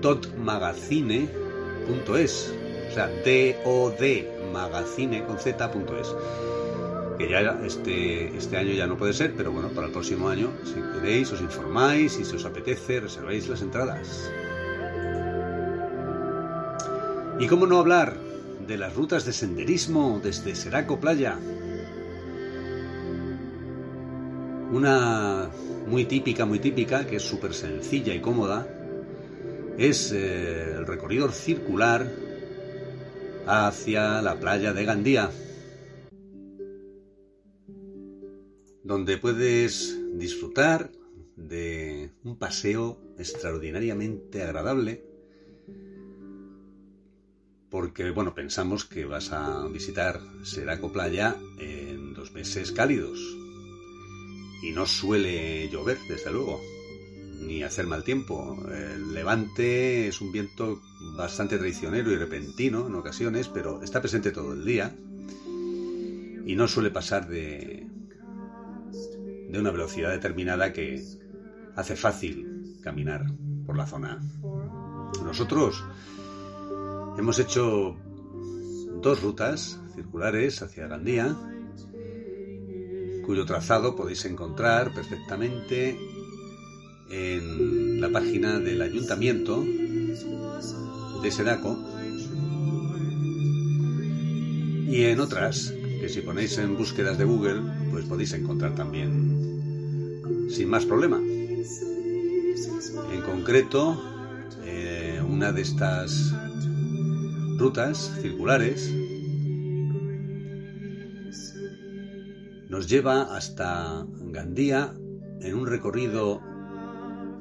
dotmagazine.es, 0.00 2.54
o 2.90 2.94
sea, 2.94 3.08
D-O-D 3.24 4.38
magazine 4.52 5.24
con 5.24 5.38
Z.es. 5.38 6.14
Que 7.18 7.28
ya 7.28 7.60
este, 7.64 8.36
este 8.36 8.56
año 8.56 8.72
ya 8.72 8.86
no 8.86 8.96
puede 8.96 9.12
ser, 9.12 9.34
pero 9.36 9.50
bueno, 9.50 9.70
para 9.70 9.88
el 9.88 9.92
próximo 9.92 10.28
año, 10.28 10.52
si 10.64 10.74
queréis, 10.74 11.32
os 11.32 11.40
informáis 11.40 12.16
y 12.18 12.24
si 12.24 12.36
os 12.36 12.44
apetece, 12.44 13.00
reserváis 13.00 13.48
las 13.48 13.60
entradas. 13.60 14.30
Y 17.40 17.46
cómo 17.48 17.66
no 17.66 17.78
hablar 17.78 18.16
de 18.66 18.76
las 18.76 18.94
rutas 18.94 19.24
de 19.24 19.32
senderismo 19.32 20.20
desde 20.22 20.54
Seraco 20.54 21.00
Playa. 21.00 21.38
Una 24.70 25.48
muy 25.88 26.04
típica, 26.04 26.44
muy 26.44 26.58
típica, 26.58 27.06
que 27.06 27.16
es 27.16 27.22
súper 27.22 27.54
sencilla 27.54 28.14
y 28.14 28.20
cómoda, 28.20 28.66
es 29.78 30.10
eh, 30.10 30.74
el 30.76 30.86
recorrido 30.86 31.30
circular 31.30 32.10
hacia 33.46 34.20
la 34.20 34.38
playa 34.38 34.72
de 34.72 34.84
Gandía, 34.84 35.30
donde 38.82 39.18
puedes 39.18 39.96
disfrutar 40.18 40.90
de 41.36 42.10
un 42.24 42.36
paseo 42.36 43.00
extraordinariamente 43.18 44.42
agradable, 44.42 45.04
porque 47.70 48.10
bueno, 48.10 48.34
pensamos 48.34 48.84
que 48.84 49.04
vas 49.04 49.30
a 49.32 49.68
visitar 49.68 50.20
Seraco 50.42 50.92
Playa 50.92 51.36
en 51.60 52.14
dos 52.14 52.32
meses 52.32 52.72
cálidos 52.72 53.20
y 54.64 54.72
no 54.72 54.86
suele 54.86 55.68
llover, 55.68 55.98
desde 56.08 56.32
luego 56.32 56.60
ni 57.40 57.62
hacer 57.62 57.86
mal 57.86 58.04
tiempo. 58.04 58.56
El 58.70 59.14
levante 59.14 60.08
es 60.08 60.20
un 60.20 60.32
viento 60.32 60.80
bastante 61.16 61.58
traicionero 61.58 62.10
y 62.12 62.16
repentino 62.16 62.86
en 62.86 62.94
ocasiones, 62.94 63.48
pero 63.48 63.82
está 63.82 64.00
presente 64.00 64.30
todo 64.30 64.52
el 64.52 64.64
día 64.64 64.94
y 66.44 66.54
no 66.56 66.66
suele 66.66 66.90
pasar 66.90 67.28
de, 67.28 67.86
de 69.50 69.58
una 69.58 69.70
velocidad 69.70 70.10
determinada 70.10 70.72
que 70.72 71.02
hace 71.76 71.96
fácil 71.96 72.78
caminar 72.82 73.26
por 73.66 73.76
la 73.76 73.86
zona. 73.86 74.20
Nosotros 75.22 75.84
hemos 77.18 77.38
hecho 77.38 77.96
dos 79.02 79.22
rutas 79.22 79.80
circulares 79.94 80.62
hacia 80.62 80.86
Gandía, 80.86 81.36
cuyo 83.26 83.44
trazado 83.44 83.94
podéis 83.94 84.24
encontrar 84.24 84.94
perfectamente 84.94 85.98
en 87.10 88.00
la 88.00 88.10
página 88.10 88.58
del 88.58 88.82
ayuntamiento 88.82 89.64
de 91.22 91.30
Sedaco 91.30 91.78
y 94.88 95.04
en 95.04 95.20
otras 95.20 95.74
que 96.00 96.08
si 96.08 96.20
ponéis 96.20 96.58
en 96.58 96.76
búsquedas 96.76 97.18
de 97.18 97.24
Google 97.24 97.62
pues 97.90 98.04
podéis 98.06 98.32
encontrar 98.32 98.74
también 98.74 100.48
sin 100.50 100.68
más 100.68 100.84
problema. 100.84 101.18
En 103.12 103.22
concreto, 103.22 104.00
eh, 104.64 105.20
una 105.28 105.52
de 105.52 105.62
estas 105.62 106.34
rutas 107.58 108.12
circulares 108.22 108.90
nos 112.68 112.88
lleva 112.88 113.34
hasta 113.36 114.06
Gandía 114.30 114.94
en 115.40 115.54
un 115.54 115.66
recorrido 115.66 116.40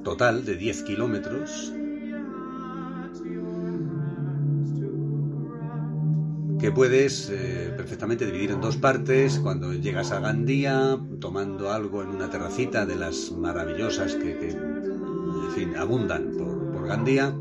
total 0.07 0.45
de 0.45 0.55
10 0.55 0.83
kilómetros. 0.83 1.73
Que 6.61 6.71
puedes 6.71 7.29
eh, 7.29 7.73
perfectamente 7.75 8.25
dividir 8.25 8.51
en 8.51 8.61
dos 8.61 8.77
partes. 8.77 9.37
Cuando 9.37 9.73
llegas 9.73 10.13
a 10.13 10.21
Gandía 10.21 10.97
tomando 11.19 11.73
algo 11.73 12.03
en 12.03 12.07
una 12.07 12.29
terracita 12.29 12.85
de 12.85 12.95
las 12.95 13.33
maravillosas 13.33 14.15
que, 14.15 14.51
en 14.51 15.51
fin, 15.53 15.75
abundan 15.75 16.31
por, 16.37 16.71
por 16.71 16.87
Gandía 16.87 17.35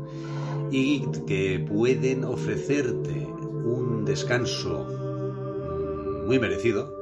y 0.69 1.05
que 1.25 1.65
pueden 1.65 2.25
ofrecerte 2.25 3.25
un 3.63 4.03
descanso 4.03 4.87
mm, 4.89 6.27
muy 6.27 6.37
merecido. 6.37 6.93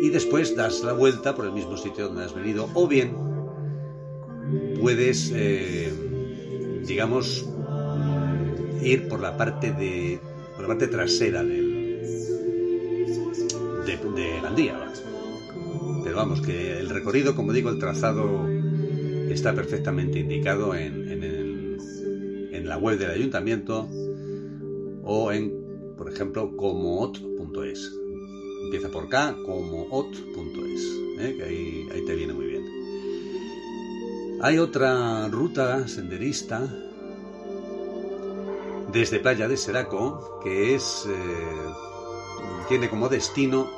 Y 0.00 0.10
después 0.10 0.54
das 0.54 0.84
la 0.84 0.92
vuelta 0.92 1.34
por 1.34 1.44
el 1.44 1.52
mismo 1.52 1.76
sitio 1.76 2.06
donde 2.06 2.24
has 2.24 2.34
venido 2.34 2.68
o 2.74 2.86
bien 2.86 3.31
puedes, 4.82 5.32
eh, 5.32 5.92
digamos, 6.84 7.48
ir 8.82 9.06
por 9.06 9.20
la 9.20 9.36
parte 9.36 9.72
de, 9.72 10.18
por 10.56 10.62
la 10.62 10.68
parte 10.68 10.88
trasera 10.88 11.44
del, 11.44 12.02
de, 13.86 13.96
de 14.16 14.40
Gandía. 14.42 14.92
Pero 16.02 16.16
vamos, 16.16 16.40
que 16.40 16.80
el 16.80 16.90
recorrido, 16.90 17.36
como 17.36 17.52
digo, 17.52 17.70
el 17.70 17.78
trazado 17.78 18.48
está 19.30 19.54
perfectamente 19.54 20.18
indicado 20.18 20.74
en, 20.74 21.08
en, 21.12 21.78
en 22.52 22.68
la 22.68 22.76
web 22.76 22.98
del 22.98 23.12
ayuntamiento 23.12 23.88
o 25.04 25.30
en, 25.30 25.94
por 25.96 26.12
ejemplo, 26.12 26.56
comoot.es. 26.56 27.92
Empieza 28.64 28.88
por 28.90 29.08
K, 29.08 29.36
comoot.es, 29.46 30.82
¿eh? 31.20 31.34
que 31.36 31.44
ahí, 31.44 31.88
ahí 31.94 32.04
te 32.04 32.16
viene 32.16 32.32
muy 32.32 32.46
bien. 32.46 32.51
Hay 34.44 34.58
otra 34.58 35.28
ruta 35.28 35.86
senderista 35.86 36.68
desde 38.92 39.20
Playa 39.20 39.46
de 39.46 39.56
Seraco 39.56 40.40
que 40.42 40.74
es 40.74 41.06
eh, 41.08 41.72
tiene 42.68 42.90
como 42.90 43.08
destino 43.08 43.70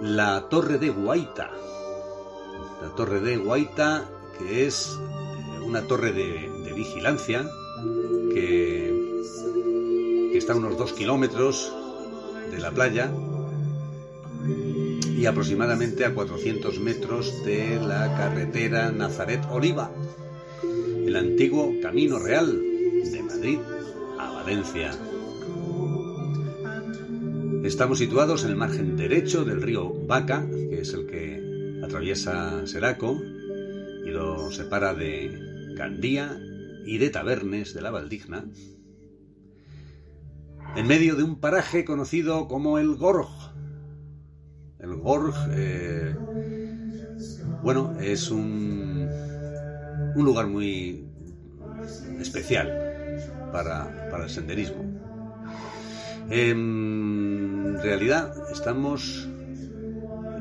la 0.00 0.48
Torre 0.48 0.78
de 0.78 0.88
Guaita. 0.88 1.50
La 2.80 2.88
Torre 2.96 3.20
de 3.20 3.36
Guaita 3.36 4.08
que 4.38 4.66
es 4.66 4.98
eh, 4.98 5.60
una 5.60 5.82
torre 5.82 6.12
de, 6.12 6.72
vigilancia 6.74 7.44
que, 8.32 9.20
que 10.32 10.38
está 10.38 10.54
a 10.54 10.56
unos 10.56 10.78
dos 10.78 10.94
kilómetros 10.94 11.74
de 12.50 12.58
la 12.58 12.70
playa 12.70 13.10
y 15.18 15.26
aproximadamente 15.26 16.04
a 16.04 16.14
400 16.14 16.78
metros 16.78 17.44
de 17.44 17.80
la 17.80 18.16
carretera 18.16 18.92
Nazaret-Oliva, 18.92 19.90
el 21.04 21.16
antiguo 21.16 21.74
Camino 21.82 22.20
Real 22.20 22.46
de 22.46 23.22
Madrid 23.24 23.58
a 24.16 24.30
Valencia. 24.30 24.92
Estamos 27.64 27.98
situados 27.98 28.44
en 28.44 28.50
el 28.50 28.56
margen 28.56 28.96
derecho 28.96 29.44
del 29.44 29.60
río 29.60 29.92
Vaca, 30.06 30.46
que 30.48 30.82
es 30.82 30.94
el 30.94 31.06
que 31.06 31.80
atraviesa 31.84 32.64
Seraco 32.68 33.20
y 34.06 34.10
lo 34.10 34.52
separa 34.52 34.94
de 34.94 35.74
Gandía 35.74 36.38
y 36.86 36.98
de 36.98 37.10
Tabernes 37.10 37.74
de 37.74 37.82
la 37.82 37.90
Valdigna, 37.90 38.44
en 40.76 40.86
medio 40.86 41.16
de 41.16 41.24
un 41.24 41.40
paraje 41.40 41.84
conocido 41.84 42.46
como 42.46 42.78
el 42.78 42.94
Gorg. 42.94 43.26
El 44.78 44.94
Gorg, 44.96 45.34
eh, 45.50 46.14
bueno, 47.62 47.96
es 48.00 48.30
un, 48.30 49.08
un 50.14 50.24
lugar 50.24 50.46
muy 50.46 51.04
especial 52.20 52.68
para, 53.52 54.08
para 54.10 54.24
el 54.24 54.30
senderismo. 54.30 54.84
En 56.30 57.78
realidad 57.82 58.32
estamos 58.52 59.28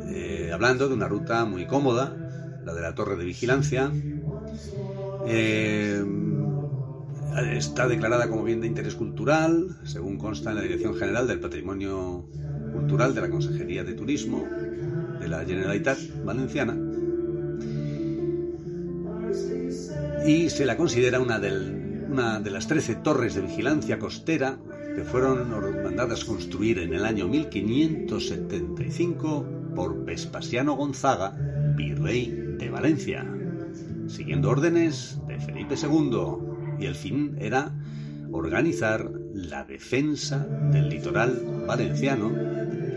eh, 0.10 0.52
hablando 0.54 0.88
de 0.88 0.94
una 0.94 1.08
ruta 1.08 1.46
muy 1.46 1.66
cómoda, 1.66 2.16
la 2.64 2.74
de 2.74 2.82
la 2.82 2.94
torre 2.94 3.16
de 3.16 3.26
vigilancia. 3.26 3.92
Eh, 5.26 6.06
está 7.54 7.88
declarada 7.88 8.30
como 8.30 8.44
bien 8.44 8.62
de 8.62 8.68
interés 8.68 8.96
cultural, 8.96 9.78
según 9.84 10.18
consta 10.18 10.50
en 10.50 10.58
la 10.58 10.62
Dirección 10.62 10.96
General 10.96 11.28
del 11.28 11.40
Patrimonio 11.40 12.28
Cultural 12.78 13.16
de 13.16 13.22
la 13.22 13.30
Consejería 13.30 13.84
de 13.84 13.94
Turismo 13.94 14.46
de 15.20 15.28
la 15.28 15.44
Generalitat 15.44 15.98
Valenciana. 16.24 16.78
Y 20.26 20.50
se 20.50 20.66
la 20.66 20.78
considera 20.78 21.20
una, 21.20 21.42
una 22.10 22.40
de 22.40 22.52
las 22.52 22.68
13 22.68 22.98
torres 22.98 23.34
de 23.34 23.42
vigilancia 23.42 23.98
costera 23.98 24.60
que 24.96 25.04
fueron 25.04 25.50
mandadas 25.84 26.24
construir 26.24 26.78
en 26.80 26.94
el 26.94 27.04
año 27.04 27.28
1575 27.28 29.46
por 29.76 30.06
Vespasiano 30.06 30.76
Gonzaga, 30.76 31.36
virrey 31.76 32.56
de 32.60 32.70
Valencia, 32.70 33.26
siguiendo 34.08 34.52
órdenes 34.52 35.20
de 35.28 35.40
Felipe 35.40 35.74
II 35.82 36.46
y 36.80 36.86
el 36.86 36.96
fin 36.96 37.36
era 37.40 37.72
organizar 38.32 39.10
la 39.34 39.64
defensa 39.64 40.40
del 40.72 40.90
litoral 40.90 41.64
valenciano 41.68 42.32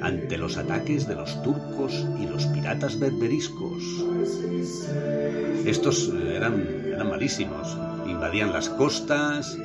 ante 0.02 0.38
los 0.38 0.56
ataques 0.56 1.06
de 1.06 1.14
los 1.14 1.42
turcos 1.42 2.06
y 2.20 2.26
los 2.26 2.46
piratas 2.46 2.98
berberiscos. 2.98 3.82
Estos 5.64 6.08
eran, 6.08 6.64
eran 6.86 7.08
malísimos, 7.08 7.76
invadían 8.06 8.52
las 8.52 8.68
costas, 8.68 9.56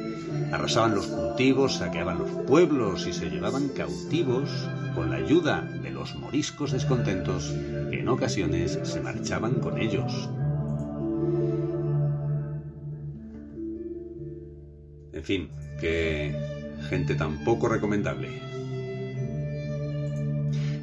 arrasaban 0.52 0.96
los 0.96 1.08
cultivos, 1.08 1.76
saqueaban 1.76 2.20
los 2.20 2.30
pueblos 2.46 3.08
y 3.08 3.14
se 3.14 3.30
llevaban 3.30 3.70
cautivos 3.70 4.50
con 4.94 5.10
la 5.10 5.18
ayuda 5.18 5.62
de 5.62 5.92
los 5.92 6.16
moriscos 6.16 6.72
descontentos 6.72 7.54
que 7.90 8.00
en 8.00 8.08
ocasiones 8.08 8.80
se 8.84 9.02
marchaban 9.02 9.56
con 9.56 9.80
ellos. 9.80 10.30
En 15.14 15.24
fin, 15.24 15.50
que 15.80 16.36
gente 16.90 17.16
tan 17.16 17.44
poco 17.44 17.68
recomendable. 17.68 18.55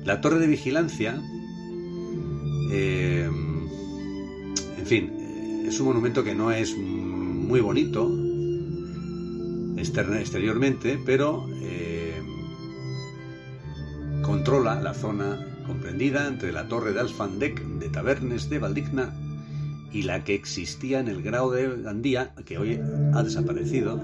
La 0.05 0.21
torre 0.21 0.41
de 0.41 0.47
vigilancia, 0.49 1.21
eh, 2.73 3.29
en 4.79 4.87
fin, 4.87 5.13
es 5.67 5.79
un 5.79 5.87
monumento 5.87 6.25
que 6.25 6.35
no 6.35 6.51
es 6.51 6.77
muy 6.77 7.61
bonito 7.61 8.11
exteriormente, 9.77 10.99
pero 11.05 11.47
eh, 11.63 12.21
controla 14.23 14.81
la 14.81 14.95
zona 14.95 15.39
comprendida 15.67 16.27
entre 16.27 16.53
la 16.53 16.69
torre 16.69 16.93
de 16.93 17.01
Alfandec 17.01 17.63
de 17.63 17.89
Tabernes 17.89 18.49
de 18.51 18.59
Valdigna 18.59 19.15
y 19.93 20.03
la 20.03 20.25
que 20.25 20.35
existía 20.35 21.01
en 21.01 21.09
el 21.09 21.23
grado 21.23 21.51
de 21.51 21.83
Gandía, 21.83 22.35
que 22.47 22.59
hoy 22.59 22.81
ha 23.15 23.23
desaparecido. 23.23 24.03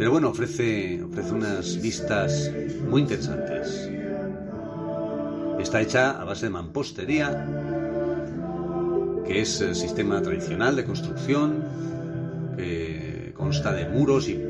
Pero 0.00 0.12
bueno, 0.12 0.30
ofrece, 0.30 1.02
ofrece 1.02 1.34
unas 1.34 1.78
vistas 1.82 2.50
muy 2.88 3.02
interesantes. 3.02 3.86
Está 5.58 5.82
hecha 5.82 6.18
a 6.18 6.24
base 6.24 6.46
de 6.46 6.50
mampostería, 6.52 7.46
que 9.26 9.42
es 9.42 9.60
el 9.60 9.74
sistema 9.74 10.22
tradicional 10.22 10.74
de 10.74 10.86
construcción, 10.86 11.62
que 12.56 13.34
consta 13.36 13.74
de 13.74 13.90
muros 13.90 14.26
y, 14.30 14.40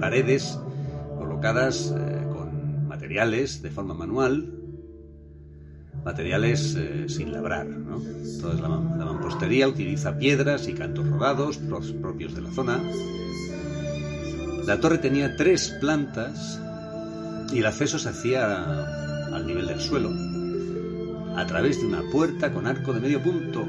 paredes 0.00 0.58
colocadas 1.18 1.94
eh, 1.94 2.24
con 2.32 2.88
materiales 2.88 3.60
de 3.60 3.70
forma 3.70 3.92
manual, 3.92 4.50
materiales 6.06 6.74
eh, 6.74 7.04
sin 7.08 7.32
labrar. 7.32 7.66
¿no? 7.66 8.00
Entonces 8.00 8.60
la, 8.62 8.68
la, 8.68 9.04
mampostería 9.04 9.68
utiliza 9.68 10.16
piedras 10.16 10.68
y 10.68 10.72
cantos 10.72 11.06
rodados 11.06 11.58
propios 11.58 12.34
de 12.34 12.40
la 12.40 12.50
zona. 12.52 12.80
La 14.68 14.78
torre 14.78 14.98
tenía 14.98 15.34
tres 15.34 15.70
plantas 15.80 16.60
y 17.50 17.60
el 17.60 17.64
acceso 17.64 17.98
se 17.98 18.10
hacía 18.10 19.24
al 19.34 19.46
nivel 19.46 19.66
del 19.66 19.80
suelo, 19.80 20.10
a 21.38 21.46
través 21.46 21.80
de 21.80 21.86
una 21.86 22.02
puerta 22.12 22.52
con 22.52 22.66
arco 22.66 22.92
de 22.92 23.00
medio 23.00 23.22
punto. 23.22 23.66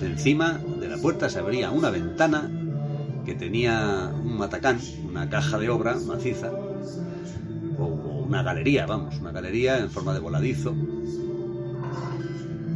Encima 0.00 0.60
de 0.78 0.86
la 0.86 0.98
puerta 0.98 1.28
se 1.28 1.40
abría 1.40 1.72
una 1.72 1.90
ventana 1.90 2.48
que 3.26 3.34
tenía 3.34 4.12
un 4.14 4.38
matacán, 4.38 4.78
una 5.04 5.28
caja 5.28 5.58
de 5.58 5.68
obra 5.68 5.96
maciza, 6.06 6.52
una 7.76 8.44
galería, 8.44 8.86
vamos, 8.86 9.18
una 9.18 9.32
galería 9.32 9.78
en 9.78 9.90
forma 9.90 10.14
de 10.14 10.20
voladizo 10.20 10.76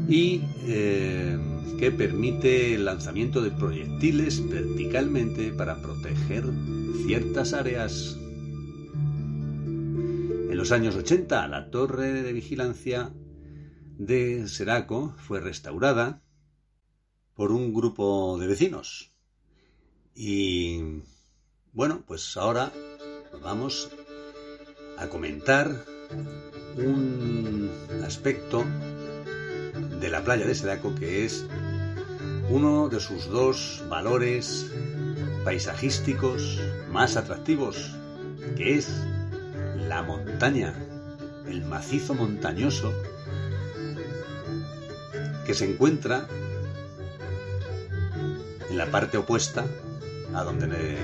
y 0.08 0.42
eh, 0.66 1.38
que 1.84 1.92
permite 1.92 2.74
el 2.74 2.86
lanzamiento 2.86 3.42
de 3.42 3.50
proyectiles 3.50 4.48
verticalmente 4.48 5.52
para 5.52 5.82
proteger 5.82 6.42
ciertas 7.04 7.52
áreas. 7.52 8.16
En 10.48 10.56
los 10.56 10.72
años 10.72 10.96
80 10.96 11.46
la 11.46 11.70
torre 11.70 12.22
de 12.22 12.32
vigilancia 12.32 13.12
de 13.98 14.48
Seraco 14.48 15.14
fue 15.18 15.40
restaurada 15.40 16.22
por 17.34 17.52
un 17.52 17.74
grupo 17.74 18.38
de 18.38 18.46
vecinos. 18.46 19.12
Y 20.14 21.02
bueno, 21.74 22.02
pues 22.06 22.34
ahora 22.38 22.72
vamos 23.42 23.90
a 24.96 25.08
comentar 25.08 25.84
un 26.78 27.70
aspecto 28.02 28.64
de 30.00 30.08
la 30.08 30.24
playa 30.24 30.46
de 30.46 30.54
Seraco 30.54 30.94
que 30.94 31.26
es 31.26 31.46
uno 32.50 32.88
de 32.88 33.00
sus 33.00 33.28
dos 33.28 33.82
valores 33.88 34.70
paisajísticos 35.44 36.60
más 36.90 37.16
atractivos, 37.16 37.96
que 38.56 38.76
es 38.76 38.88
la 39.88 40.02
montaña, 40.02 40.74
el 41.46 41.64
macizo 41.64 42.14
montañoso 42.14 42.92
que 45.46 45.54
se 45.54 45.70
encuentra 45.70 46.26
en 48.70 48.78
la 48.78 48.86
parte 48.86 49.18
opuesta 49.18 49.66
a 50.34 50.42
donde, 50.42 50.96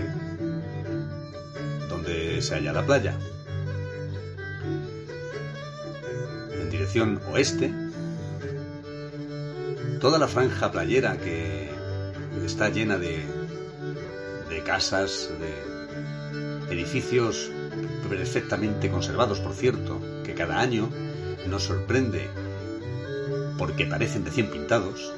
donde 1.89 2.43
se 2.43 2.55
halla 2.55 2.73
la 2.73 2.85
playa. 2.85 3.19
En 6.53 6.71
dirección 6.71 7.21
oeste, 7.33 7.73
toda 10.01 10.19
la 10.19 10.29
franja 10.29 10.73
playera 10.73 11.19
que 11.19 11.71
está 12.45 12.71
llena 12.71 12.97
de, 12.97 13.23
de 14.49 14.63
casas, 14.63 15.29
de 15.39 16.75
edificios 16.75 17.51
perfectamente 18.09 18.91
conservados, 18.91 19.41
por 19.41 19.53
cierto, 19.53 20.01
que 20.25 20.35
cada 20.35 20.59
año 20.59 20.89
nos 21.49 21.65
sorprende 21.65 22.29
porque 23.59 23.85
parecen 23.85 24.25
recién 24.25 24.51
pintados, 24.51 25.13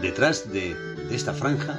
detrás 0.00 0.50
de, 0.50 0.74
de 0.74 1.14
esta 1.14 1.34
franja 1.34 1.78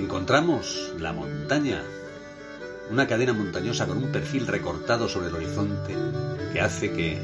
encontramos 0.00 0.92
la 0.98 1.12
montaña, 1.12 1.82
una 2.90 3.06
cadena 3.06 3.32
montañosa 3.32 3.86
con 3.86 3.98
un 3.98 4.10
perfil 4.10 4.46
recortado 4.48 5.08
sobre 5.08 5.28
el 5.28 5.36
horizonte 5.36 5.94
que 6.52 6.60
hace 6.60 6.92
que 6.92 7.18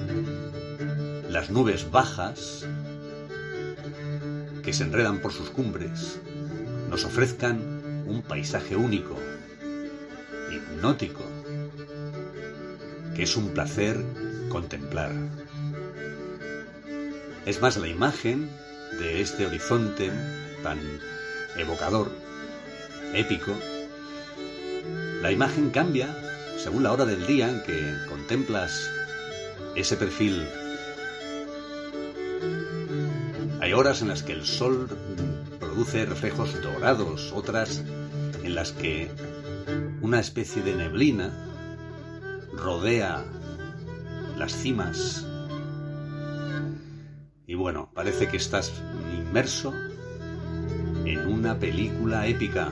las 1.34 1.50
nubes 1.50 1.90
bajas 1.90 2.64
que 4.62 4.72
se 4.72 4.84
enredan 4.84 5.18
por 5.18 5.32
sus 5.32 5.50
cumbres 5.50 6.20
nos 6.88 7.04
ofrezcan 7.04 8.04
un 8.06 8.22
paisaje 8.22 8.76
único, 8.76 9.18
hipnótico, 10.52 11.24
que 13.16 13.24
es 13.24 13.36
un 13.36 13.48
placer 13.48 14.00
contemplar. 14.48 15.10
Es 17.46 17.60
más, 17.60 17.78
la 17.78 17.88
imagen 17.88 18.48
de 19.00 19.20
este 19.20 19.44
horizonte 19.44 20.12
tan 20.62 20.78
evocador, 21.56 22.12
épico, 23.12 23.58
la 25.20 25.32
imagen 25.32 25.70
cambia 25.70 26.16
según 26.58 26.84
la 26.84 26.92
hora 26.92 27.04
del 27.04 27.26
día 27.26 27.50
en 27.50 27.60
que 27.64 27.92
contemplas 28.08 28.88
ese 29.74 29.96
perfil. 29.96 30.46
Hay 33.64 33.72
horas 33.72 34.02
en 34.02 34.08
las 34.08 34.22
que 34.22 34.32
el 34.32 34.44
sol 34.44 34.90
produce 35.58 36.04
reflejos 36.04 36.60
dorados, 36.60 37.32
otras 37.34 37.82
en 38.42 38.54
las 38.54 38.72
que 38.72 39.10
una 40.02 40.20
especie 40.20 40.62
de 40.62 40.74
neblina 40.74 41.32
rodea 42.52 43.24
las 44.36 44.52
cimas. 44.52 45.26
Y 47.46 47.54
bueno, 47.54 47.88
parece 47.94 48.28
que 48.28 48.36
estás 48.36 48.70
inmerso 49.16 49.72
en 51.06 51.26
una 51.26 51.58
película 51.58 52.26
épica. 52.26 52.70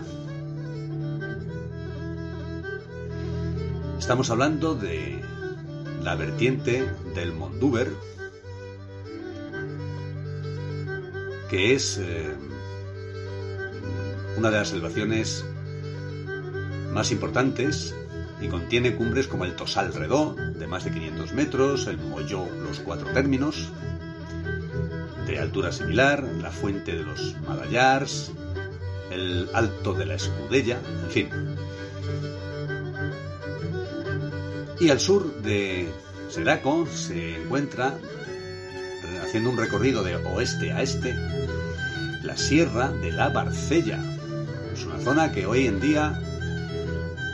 Estamos 3.99 4.29
hablando 4.29 4.75
de 4.75 5.25
la 6.03 6.17
vertiente 6.17 6.87
del 7.15 7.33
Mondúber, 7.33 7.91
que 11.53 11.75
es 11.75 11.99
eh, 11.99 12.35
una 14.39 14.51
de 14.51 14.57
las 14.57 14.73
elevaciones 14.73 15.45
más 16.95 17.13
importantes 17.13 17.95
y 18.41 18.49
contiene 18.49 18.97
cumbres 18.97 19.29
como 19.29 19.45
el 19.45 19.55
Tosal 19.55 19.93
Redó, 19.93 20.35
de 20.35 20.67
más 20.67 20.85
de 20.85 20.93
500 20.93 21.35
metros, 21.35 21.87
el 21.89 21.99
Molló, 21.99 22.49
los 22.65 22.81
cuatro 22.81 23.13
términos, 23.13 23.71
de 25.27 25.39
altura 25.39 25.73
similar, 25.73 26.23
la 26.41 26.51
Fuente 26.51 26.97
de 26.97 27.03
los 27.03 27.37
Madallars, 27.47 28.33
el 29.11 29.47
Alto 29.53 29.93
de 29.93 30.07
la 30.07 30.15
Escudella, 30.15 30.81
en 31.05 31.11
fin. 31.11 31.29
Y 34.81 34.89
al 34.89 35.01
sur 35.01 35.43
de 35.43 35.87
Seraco 36.31 36.87
se 36.87 37.43
encuentra, 37.43 37.99
haciendo 39.23 39.51
un 39.51 39.59
recorrido 39.59 40.03
de 40.03 40.17
oeste 40.17 40.73
a 40.73 40.81
este, 40.81 41.15
la 42.33 42.39
Sierra 42.39 42.89
de 42.89 43.13
la 43.13 43.29
Barcella. 43.29 44.03
Es 44.73 44.87
una 44.87 44.99
zona 45.01 45.33
que 45.33 45.45
hoy 45.45 45.67
en 45.67 45.81
día 45.81 46.19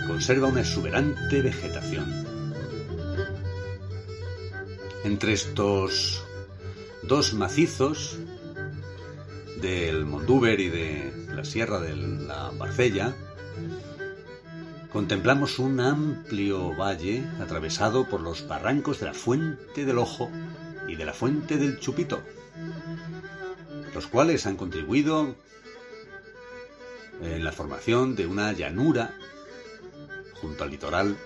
conserva 0.08 0.48
una 0.48 0.62
exuberante 0.62 1.40
vegetación. 1.40 2.04
Entre 5.04 5.34
estos 5.34 6.24
dos 7.04 7.32
macizos 7.32 8.18
del 9.62 10.04
Mondúber 10.04 10.58
y 10.58 10.68
de 10.68 11.26
la 11.32 11.44
Sierra 11.44 11.78
de 11.78 11.94
la 11.94 12.50
Barcella, 12.58 13.14
contemplamos 14.92 15.60
un 15.60 15.78
amplio 15.78 16.74
valle 16.74 17.24
atravesado 17.40 18.08
por 18.08 18.20
los 18.20 18.48
barrancos 18.48 18.98
de 18.98 19.06
la 19.06 19.14
Fuente 19.14 19.84
del 19.84 19.98
Ojo 19.98 20.28
y 20.88 20.96
de 20.96 21.04
la 21.04 21.12
Fuente 21.12 21.56
del 21.56 21.78
Chupito, 21.78 22.20
los 23.98 24.06
cuales 24.06 24.46
han 24.46 24.56
contribuido 24.56 25.34
en 27.20 27.42
la 27.42 27.50
formación 27.50 28.14
de 28.14 28.28
una 28.28 28.52
llanura 28.52 29.12
junto 30.40 30.62
al 30.62 30.70
litoral, 30.70 31.16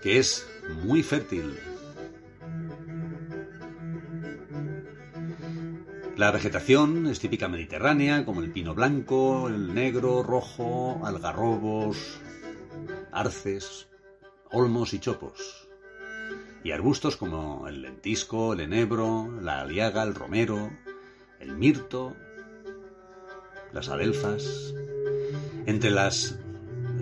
que 0.00 0.18
es 0.18 0.46
muy 0.84 1.02
fértil. 1.02 1.60
La 6.16 6.30
vegetación 6.30 7.08
es 7.08 7.20
típica 7.20 7.48
mediterránea, 7.48 8.24
como 8.24 8.40
el 8.40 8.50
pino 8.50 8.74
blanco, 8.74 9.48
el 9.48 9.74
negro, 9.74 10.22
rojo, 10.22 10.98
algarrobos, 11.04 12.22
arces, 13.12 13.86
olmos 14.50 14.94
y 14.94 14.98
chopos. 14.98 15.67
Y 16.68 16.72
arbustos 16.72 17.16
como 17.16 17.66
el 17.66 17.80
lentisco, 17.80 18.52
el 18.52 18.60
enebro, 18.60 19.40
la 19.40 19.62
aliaga, 19.62 20.02
el 20.02 20.14
romero, 20.14 20.70
el 21.40 21.56
mirto, 21.56 22.14
las 23.72 23.88
adelfas. 23.88 24.74
Entre 25.64 25.90
las 25.90 26.38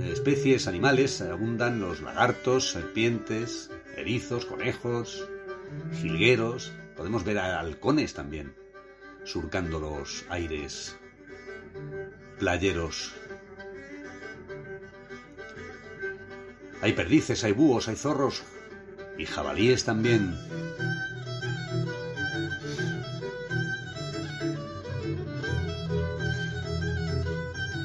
especies 0.05 0.69
animales 0.69 1.21
abundan 1.21 1.81
los 1.81 2.01
lagartos, 2.01 2.71
serpientes, 2.71 3.69
erizos, 3.97 4.47
conejos, 4.47 5.29
jilgueros. 6.01 6.73
Podemos 6.97 7.25
ver 7.25 7.41
a 7.41 7.59
halcones 7.59 8.15
también, 8.15 8.55
surcando 9.25 9.81
los 9.81 10.27
aires 10.29 10.97
playeros. 12.39 13.15
Hay 16.83 16.93
perdices, 16.93 17.43
hay 17.43 17.51
búhos, 17.51 17.89
hay 17.89 17.97
zorros 17.97 18.45
y 19.19 19.27
jabalíes 19.27 19.85
también. 19.85 20.35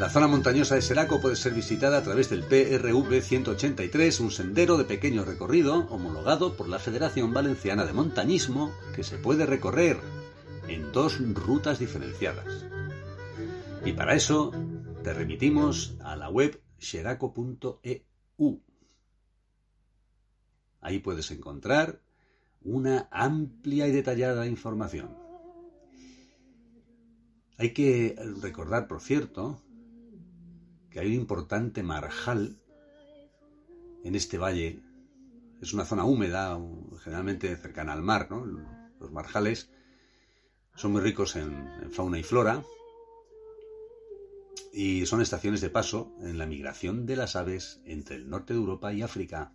La 0.01 0.09
zona 0.09 0.27
montañosa 0.27 0.73
de 0.73 0.81
Seraco 0.81 1.21
puede 1.21 1.35
ser 1.35 1.53
visitada 1.53 1.99
a 1.99 2.01
través 2.01 2.27
del 2.31 2.41
PRV 2.41 3.21
183, 3.21 4.19
un 4.19 4.31
sendero 4.31 4.75
de 4.75 4.85
pequeño 4.85 5.23
recorrido 5.23 5.85
homologado 5.91 6.57
por 6.57 6.67
la 6.67 6.79
Federación 6.79 7.33
Valenciana 7.33 7.85
de 7.85 7.93
Montañismo 7.93 8.71
que 8.95 9.03
se 9.03 9.19
puede 9.19 9.45
recorrer 9.45 9.99
en 10.67 10.91
dos 10.91 11.19
rutas 11.35 11.77
diferenciadas. 11.77 12.65
Y 13.85 13.93
para 13.93 14.15
eso 14.15 14.51
te 15.03 15.13
remitimos 15.13 15.93
a 16.03 16.15
la 16.15 16.29
web 16.29 16.59
xeraco.eu. 16.79 18.70
Ahí 20.81 20.99
puedes 20.99 21.31
encontrar 21.31 22.01
una 22.63 23.07
amplia 23.11 23.87
y 23.87 23.91
detallada 23.91 24.47
información. 24.47 25.15
Hay 27.57 27.73
que 27.73 28.15
recordar, 28.41 28.87
por 28.87 29.01
cierto, 29.01 29.61
que 30.89 30.99
hay 30.99 31.07
un 31.07 31.13
importante 31.13 31.83
marjal 31.83 32.57
en 34.03 34.15
este 34.15 34.37
valle. 34.37 34.81
Es 35.61 35.73
una 35.73 35.85
zona 35.85 36.05
húmeda, 36.05 36.59
generalmente 37.03 37.55
cercana 37.55 37.93
al 37.93 38.01
mar, 38.01 38.27
¿no? 38.29 38.45
Los 38.99 39.11
marjales 39.11 39.69
son 40.75 40.93
muy 40.93 41.01
ricos 41.01 41.35
en, 41.35 41.91
fauna 41.91 42.17
y 42.17 42.23
flora 42.23 42.63
y 44.73 45.05
son 45.05 45.21
estaciones 45.21 45.61
de 45.61 45.69
paso 45.69 46.15
en 46.21 46.37
la 46.37 46.45
migración 46.45 47.05
de 47.05 47.15
las 47.15 47.35
aves 47.35 47.81
entre 47.85 48.15
el 48.15 48.29
norte 48.29 48.53
de 48.53 48.59
Europa 48.59 48.93
y 48.93 49.01
África. 49.01 49.53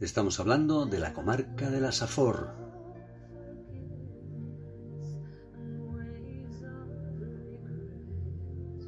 Estamos 0.00 0.40
hablando 0.40 0.86
de 0.86 0.98
la 0.98 1.12
comarca 1.12 1.70
de 1.70 1.80
la 1.80 1.92
Safor, 1.92 2.50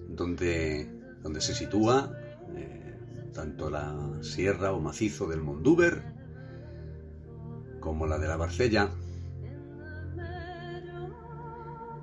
donde, 0.08 0.90
donde 1.22 1.40
se 1.40 1.54
sitúa 1.54 2.12
eh, 2.56 2.98
tanto 3.32 3.70
la 3.70 4.20
sierra 4.20 4.72
o 4.72 4.80
macizo 4.80 5.28
del 5.28 5.42
Mondúber 5.42 6.02
como 7.78 8.08
la 8.08 8.18
de 8.18 8.26
la 8.26 8.36
Barcella. 8.36 8.90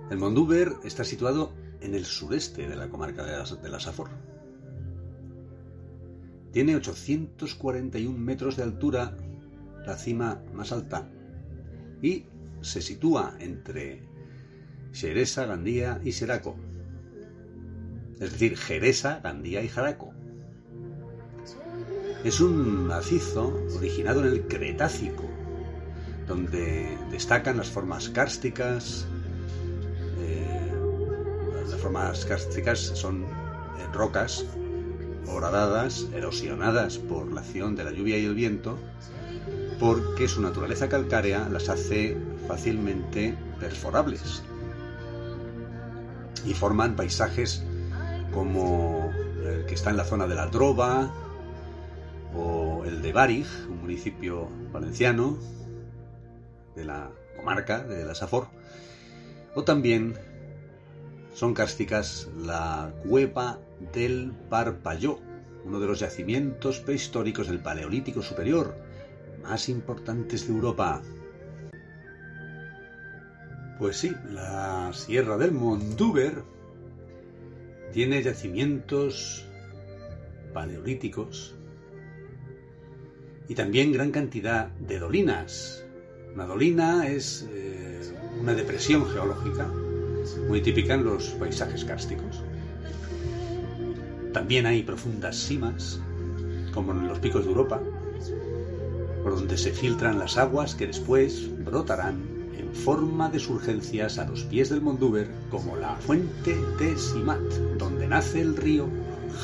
El 0.09 0.17
Mondúber 0.17 0.75
está 0.85 1.03
situado 1.03 1.51
en 1.81 1.93
el 1.93 2.05
sureste 2.05 2.69
de 2.69 2.75
la 2.77 2.87
comarca 2.87 3.25
de 3.25 3.57
de 3.61 3.69
la 3.69 3.79
Safor. 3.81 4.22
Tiene 6.53 6.75
841 6.75 8.17
metros 8.17 8.55
de 8.55 8.63
altura, 8.63 9.17
la 9.85 9.97
cima 9.97 10.41
más 10.53 10.71
alta, 10.71 11.09
y 12.01 12.25
se 12.61 12.81
sitúa 12.81 13.35
entre 13.39 14.03
Xeresa, 14.93 15.45
Gandía 15.45 15.99
y 16.03 16.11
Seraco, 16.11 16.55
es 18.19 18.31
decir, 18.31 18.55
Jeresa, 18.55 19.19
Gandía 19.21 19.63
y 19.63 19.67
Jaraco. 19.67 20.13
Es 22.23 22.39
un 22.39 22.87
macizo 22.87 23.53
originado 23.75 24.21
en 24.21 24.27
el 24.27 24.47
Cretácico, 24.47 25.23
donde 26.27 26.97
destacan 27.11 27.57
las 27.57 27.69
formas 27.69 28.09
kársticas. 28.09 29.05
Eh, 30.19 30.71
las 31.69 31.81
formas 31.81 32.23
kársticas 32.25 32.79
son 32.79 33.25
rocas 33.93 34.45
horadadas, 35.27 36.07
erosionadas 36.13 36.97
por 36.97 37.31
la 37.31 37.41
acción 37.41 37.75
de 37.75 37.83
la 37.83 37.91
lluvia 37.91 38.17
y 38.17 38.25
el 38.25 38.35
viento, 38.35 38.77
porque 39.79 40.27
su 40.27 40.41
naturaleza 40.41 40.89
calcárea 40.89 41.49
las 41.49 41.69
hace 41.69 42.17
fácilmente 42.47 43.35
perforables. 43.59 44.43
y 46.45 46.53
forman 46.53 46.95
paisajes 46.95 47.63
como 48.33 49.11
el 49.45 49.65
que 49.65 49.75
está 49.75 49.91
en 49.91 49.97
la 49.97 50.05
zona 50.05 50.27
de 50.27 50.35
la 50.35 50.47
Drova 50.47 51.09
o 52.35 52.83
el 52.85 53.01
de 53.01 53.13
Barij, 53.13 53.47
un 53.69 53.81
municipio 53.81 54.49
valenciano 54.71 55.37
de 56.75 56.85
la 56.85 57.11
comarca 57.37 57.83
de 57.83 58.05
la 58.05 58.15
Safor, 58.15 58.47
o 59.55 59.63
también 59.63 60.17
son 61.33 61.53
cársticas 61.53 62.29
la 62.37 62.93
cueva 63.07 63.59
del 63.93 64.31
Parpalló, 64.49 65.19
uno 65.65 65.79
de 65.79 65.87
los 65.87 65.99
yacimientos 65.99 66.79
prehistóricos 66.79 67.47
del 67.47 67.59
Paleolítico 67.59 68.21
Superior 68.21 68.75
más 69.41 69.67
importantes 69.67 70.47
de 70.47 70.53
Europa. 70.53 71.01
Pues 73.79 73.97
sí, 73.97 74.13
la 74.29 74.91
Sierra 74.93 75.37
del 75.37 75.51
Mondúber 75.51 76.43
tiene 77.91 78.21
yacimientos 78.21 79.45
paleolíticos 80.53 81.55
y 83.47 83.55
también 83.55 83.91
gran 83.91 84.11
cantidad 84.11 84.67
de 84.67 84.99
dolinas. 84.99 85.83
Una 86.33 86.45
dolina 86.45 87.07
es 87.07 87.47
eh, 87.51 88.13
una 88.39 88.53
depresión 88.53 89.05
geológica 89.09 89.67
muy 90.47 90.61
típica 90.61 90.95
en 90.95 91.05
los 91.05 91.29
paisajes 91.29 91.85
kársticos. 91.85 92.41
También 94.33 94.65
hay 94.65 94.83
profundas 94.83 95.37
simas, 95.37 95.99
como 96.73 96.91
en 96.91 97.07
los 97.07 97.19
picos 97.19 97.43
de 97.43 97.49
Europa, 97.49 97.81
por 99.23 99.35
donde 99.35 99.57
se 99.57 99.71
filtran 99.71 100.19
las 100.19 100.37
aguas 100.37 100.75
que 100.75 100.87
después 100.87 101.49
brotarán 101.63 102.21
en 102.57 102.73
forma 102.73 103.29
de 103.29 103.39
surgencias 103.39 104.17
a 104.17 104.25
los 104.25 104.43
pies 104.43 104.69
del 104.69 104.81
Mondúber, 104.81 105.29
como 105.49 105.77
la 105.77 105.95
fuente 105.95 106.55
de 106.79 106.97
Simat, 106.97 107.41
donde 107.77 108.07
nace 108.07 108.41
el 108.41 108.57
río 108.57 108.87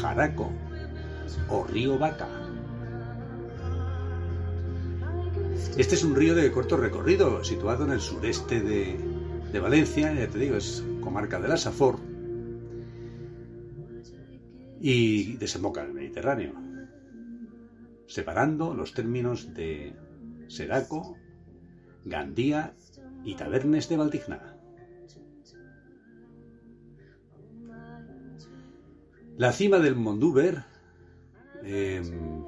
Jaraco 0.01 0.51
o 1.49 1.63
río 1.63 1.97
Vaca. 1.97 2.27
Este 5.77 5.95
es 5.95 6.03
un 6.03 6.15
río 6.15 6.35
de 6.35 6.51
corto 6.51 6.75
recorrido, 6.75 7.43
situado 7.43 7.85
en 7.85 7.91
el 7.91 8.01
sureste 8.01 8.59
de, 8.59 8.99
de 9.51 9.59
Valencia, 9.59 10.13
ya 10.13 10.27
te 10.27 10.38
digo, 10.38 10.57
es 10.57 10.83
comarca 11.01 11.39
de 11.39 11.47
la 11.47 11.57
Safor, 11.57 11.97
y 14.79 15.38
desemboca 15.38 15.81
en 15.81 15.88
el 15.88 15.93
Mediterráneo, 15.93 16.53
separando 18.05 18.73
los 18.73 18.93
términos 18.93 19.53
de 19.53 19.93
Seraco, 20.47 21.17
Gandía 22.05 22.73
y 23.23 23.35
Tabernes 23.35 23.89
de 23.89 23.97
Valdigna. 23.97 24.55
La 29.38 29.51
cima 29.51 29.79
del 29.79 29.95
Mondúber, 29.95 30.63
em, 31.63 32.43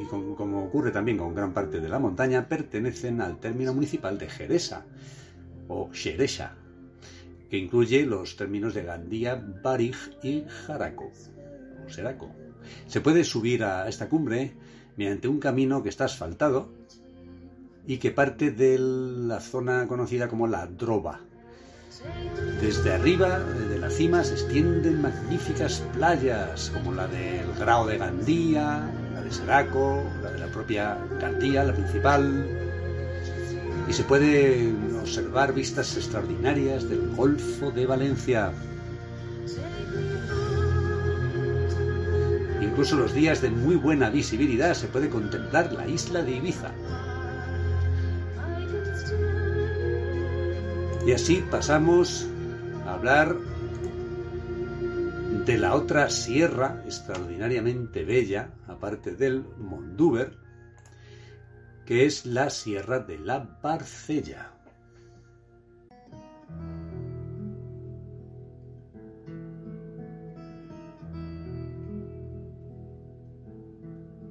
y 0.00 0.04
como 0.06 0.64
ocurre 0.64 0.90
también 0.92 1.18
con 1.18 1.34
gran 1.34 1.52
parte 1.52 1.80
de 1.80 1.88
la 1.88 1.98
montaña, 1.98 2.48
pertenecen 2.48 3.20
al 3.20 3.40
término 3.40 3.74
municipal 3.74 4.18
de 4.18 4.28
Jeresa 4.28 4.86
o 5.68 5.90
Xeresha, 5.92 6.54
que 7.50 7.58
incluye 7.58 8.04
los 8.06 8.36
términos 8.36 8.74
de 8.74 8.84
Gandía, 8.84 9.34
Barij 9.62 9.96
y 10.22 10.44
Jaraco, 10.66 11.12
o 11.86 11.90
Seraco. 11.90 12.30
Se 12.86 13.00
puede 13.00 13.24
subir 13.24 13.64
a 13.64 13.88
esta 13.88 14.08
cumbre 14.08 14.52
mediante 14.96 15.28
un 15.28 15.38
camino 15.38 15.82
que 15.82 15.88
está 15.88 16.04
asfaltado 16.04 16.68
y 17.86 17.98
que 17.98 18.10
parte 18.10 18.50
de 18.50 18.78
la 18.78 19.40
zona 19.40 19.86
conocida 19.86 20.28
como 20.28 20.46
la 20.46 20.66
Droba. 20.66 21.20
Desde 22.60 22.92
arriba, 22.92 23.38
de 23.38 23.78
la 23.78 23.90
cima, 23.90 24.22
se 24.22 24.34
extienden 24.34 25.00
magníficas 25.00 25.82
playas 25.94 26.70
como 26.70 26.92
la 26.92 27.08
del 27.08 27.50
Grao 27.58 27.86
de 27.86 27.96
Gandía, 27.96 28.90
la 29.14 29.22
de 29.22 29.32
Seraco, 29.32 30.02
la 30.22 30.30
de 30.30 30.38
la 30.38 30.46
propia 30.48 30.98
Gandía, 31.18 31.64
la 31.64 31.72
principal, 31.72 32.57
y 33.88 33.92
se 33.92 34.04
puede 34.04 34.72
observar 35.00 35.54
vistas 35.54 35.96
extraordinarias 35.96 36.88
del 36.88 37.08
Golfo 37.16 37.70
de 37.70 37.86
Valencia. 37.86 38.52
Incluso 42.60 42.96
los 42.96 43.14
días 43.14 43.40
de 43.40 43.50
muy 43.50 43.76
buena 43.76 44.10
visibilidad 44.10 44.74
se 44.74 44.88
puede 44.88 45.08
contemplar 45.08 45.72
la 45.72 45.88
isla 45.88 46.22
de 46.22 46.32
Ibiza. 46.32 46.72
Y 51.06 51.12
así 51.12 51.42
pasamos 51.50 52.26
a 52.84 52.92
hablar 52.92 53.36
de 55.46 55.56
la 55.56 55.74
otra 55.74 56.10
sierra 56.10 56.82
extraordinariamente 56.84 58.04
bella, 58.04 58.50
aparte 58.66 59.12
del 59.12 59.44
Mondúber, 59.56 60.36
que 61.88 62.04
es 62.04 62.26
la 62.26 62.50
Sierra 62.50 62.98
de 62.98 63.18
la 63.18 63.38
Barcella. 63.62 64.52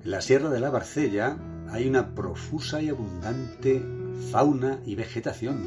En 0.04 0.12
la 0.12 0.22
Sierra 0.22 0.52
de 0.52 0.60
la 0.60 0.70
Barcella 0.70 1.36
hay 1.72 1.88
una 1.88 2.14
profusa 2.14 2.80
y 2.80 2.90
abundante 2.90 3.82
fauna 4.32 4.80
y 4.86 4.94
vegetación. 4.94 5.58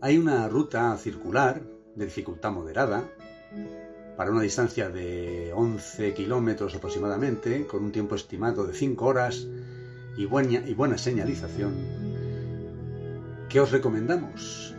Hay 0.00 0.16
una 0.16 0.48
ruta 0.48 0.96
circular 0.96 1.60
de 1.96 2.04
dificultad 2.04 2.52
moderada 2.52 3.02
para 4.16 4.30
una 4.30 4.40
distancia 4.40 4.88
de 4.88 5.52
11 5.54 6.14
kilómetros 6.14 6.74
aproximadamente, 6.74 7.66
con 7.66 7.84
un 7.84 7.92
tiempo 7.92 8.14
estimado 8.14 8.66
de 8.66 8.72
5 8.72 9.04
horas 9.04 9.46
y 10.16 10.24
buena, 10.24 10.66
y 10.66 10.74
buena 10.74 10.96
señalización, 10.96 11.74
¿qué 13.48 13.60
os 13.60 13.70
recomendamos? 13.70 14.74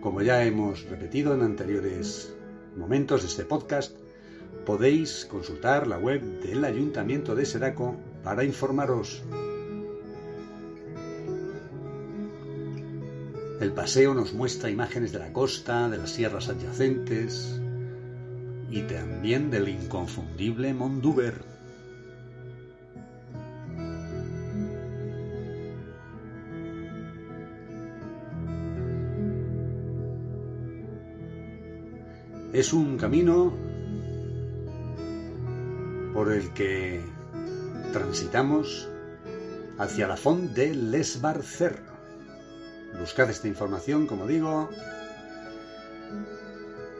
Como 0.00 0.22
ya 0.22 0.44
hemos 0.44 0.84
repetido 0.84 1.34
en 1.34 1.42
anteriores 1.42 2.32
momentos 2.76 3.22
de 3.22 3.28
este 3.28 3.44
podcast, 3.44 3.96
podéis 4.64 5.26
consultar 5.26 5.86
la 5.86 5.98
web 5.98 6.22
del 6.42 6.64
Ayuntamiento 6.64 7.34
de 7.34 7.44
Seraco 7.44 7.96
para 8.22 8.44
informaros 8.44 9.22
El 13.60 13.72
paseo 13.72 14.14
nos 14.14 14.32
muestra 14.32 14.70
imágenes 14.70 15.12
de 15.12 15.18
la 15.18 15.32
costa, 15.32 15.88
de 15.88 15.98
las 15.98 16.10
sierras 16.10 16.48
adyacentes 16.48 17.60
y 18.70 18.82
también 18.82 19.50
del 19.50 19.68
inconfundible 19.68 20.74
Mondúber. 20.74 21.44
Es 32.52 32.72
un 32.72 32.98
camino 32.98 33.52
por 36.12 36.32
el 36.32 36.52
que 36.52 37.00
transitamos 37.92 38.88
hacia 39.78 40.06
la 40.06 40.16
Font 40.16 40.52
de 40.52 40.74
Lesbarcer 40.74 41.91
Buscad 43.02 43.30
esta 43.30 43.48
información, 43.48 44.06
como 44.06 44.28
digo, 44.28 44.70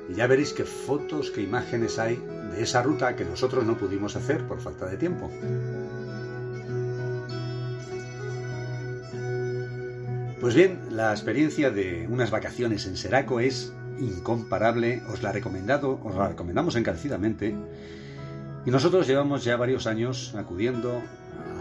y 0.09 0.15
ya 0.15 0.27
veréis 0.27 0.53
qué 0.53 0.65
fotos, 0.65 1.31
qué 1.31 1.43
imágenes 1.43 1.97
hay 2.01 2.17
de 2.17 2.61
esa 2.61 2.83
ruta 2.83 3.15
que 3.15 3.25
nosotros 3.25 3.65
no 3.65 3.79
pudimos 3.79 4.17
hacer 4.17 4.45
por 4.49 4.61
falta 4.61 4.87
de 4.87 4.97
tiempo. 4.97 5.31
Pues 10.41 10.57
bien, 10.57 10.81
la 10.91 11.13
experiencia 11.13 11.71
de 11.71 12.09
unas 12.11 12.33
vacaciones 12.33 12.85
en 12.87 12.97
Seraco 12.97 13.39
es 13.39 13.73
incomparable, 14.01 15.05
os 15.09 15.23
la 15.23 15.31
recomendado, 15.31 16.01
os 16.03 16.17
la 16.17 16.27
recomendamos 16.27 16.75
encarecidamente. 16.75 17.55
Y 18.67 18.73
nosotros 18.73 19.07
llevamos 19.07 19.45
ya 19.45 19.57
varios 19.57 19.87
años 19.87 20.35
acudiendo 20.37 21.01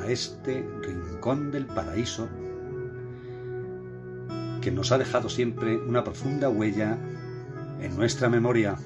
a 0.02 0.08
este 0.08 0.66
rincón 0.82 1.52
del 1.52 1.68
paraíso 1.68 2.28
que 4.62 4.72
nos 4.72 4.91
ha 4.91 4.97
dejado 4.97 5.30
siempre 5.30 5.78
una 5.78 6.03
profunda 6.03 6.49
huella 6.49 6.97
en 7.82 7.95
nuestra 7.95 8.30
memoria. 8.30 8.78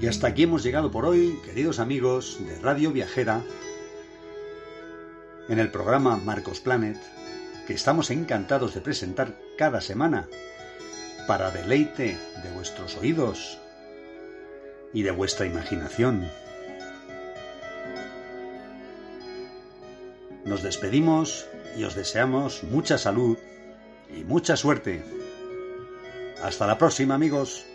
Y 0.00 0.06
hasta 0.06 0.26
aquí 0.26 0.42
hemos 0.42 0.62
llegado 0.62 0.90
por 0.90 1.06
hoy, 1.06 1.38
queridos 1.44 1.78
amigos 1.78 2.38
de 2.46 2.58
Radio 2.60 2.92
Viajera, 2.92 3.42
en 5.48 5.58
el 5.58 5.70
programa 5.70 6.16
Marcos 6.18 6.60
Planet, 6.60 6.98
que 7.66 7.72
estamos 7.72 8.10
encantados 8.10 8.74
de 8.74 8.82
presentar 8.82 9.34
cada 9.56 9.80
semana 9.80 10.28
para 11.26 11.50
deleite 11.50 12.18
de 12.42 12.50
vuestros 12.52 12.96
oídos 12.98 13.58
y 14.92 15.02
de 15.02 15.10
vuestra 15.10 15.46
imaginación. 15.46 16.28
Nos 20.44 20.62
despedimos 20.62 21.46
y 21.76 21.84
os 21.84 21.94
deseamos 21.94 22.62
mucha 22.64 22.98
salud 22.98 23.38
y 24.14 24.24
mucha 24.24 24.56
suerte. 24.56 25.02
Hasta 26.42 26.66
la 26.66 26.76
próxima 26.76 27.14
amigos. 27.14 27.66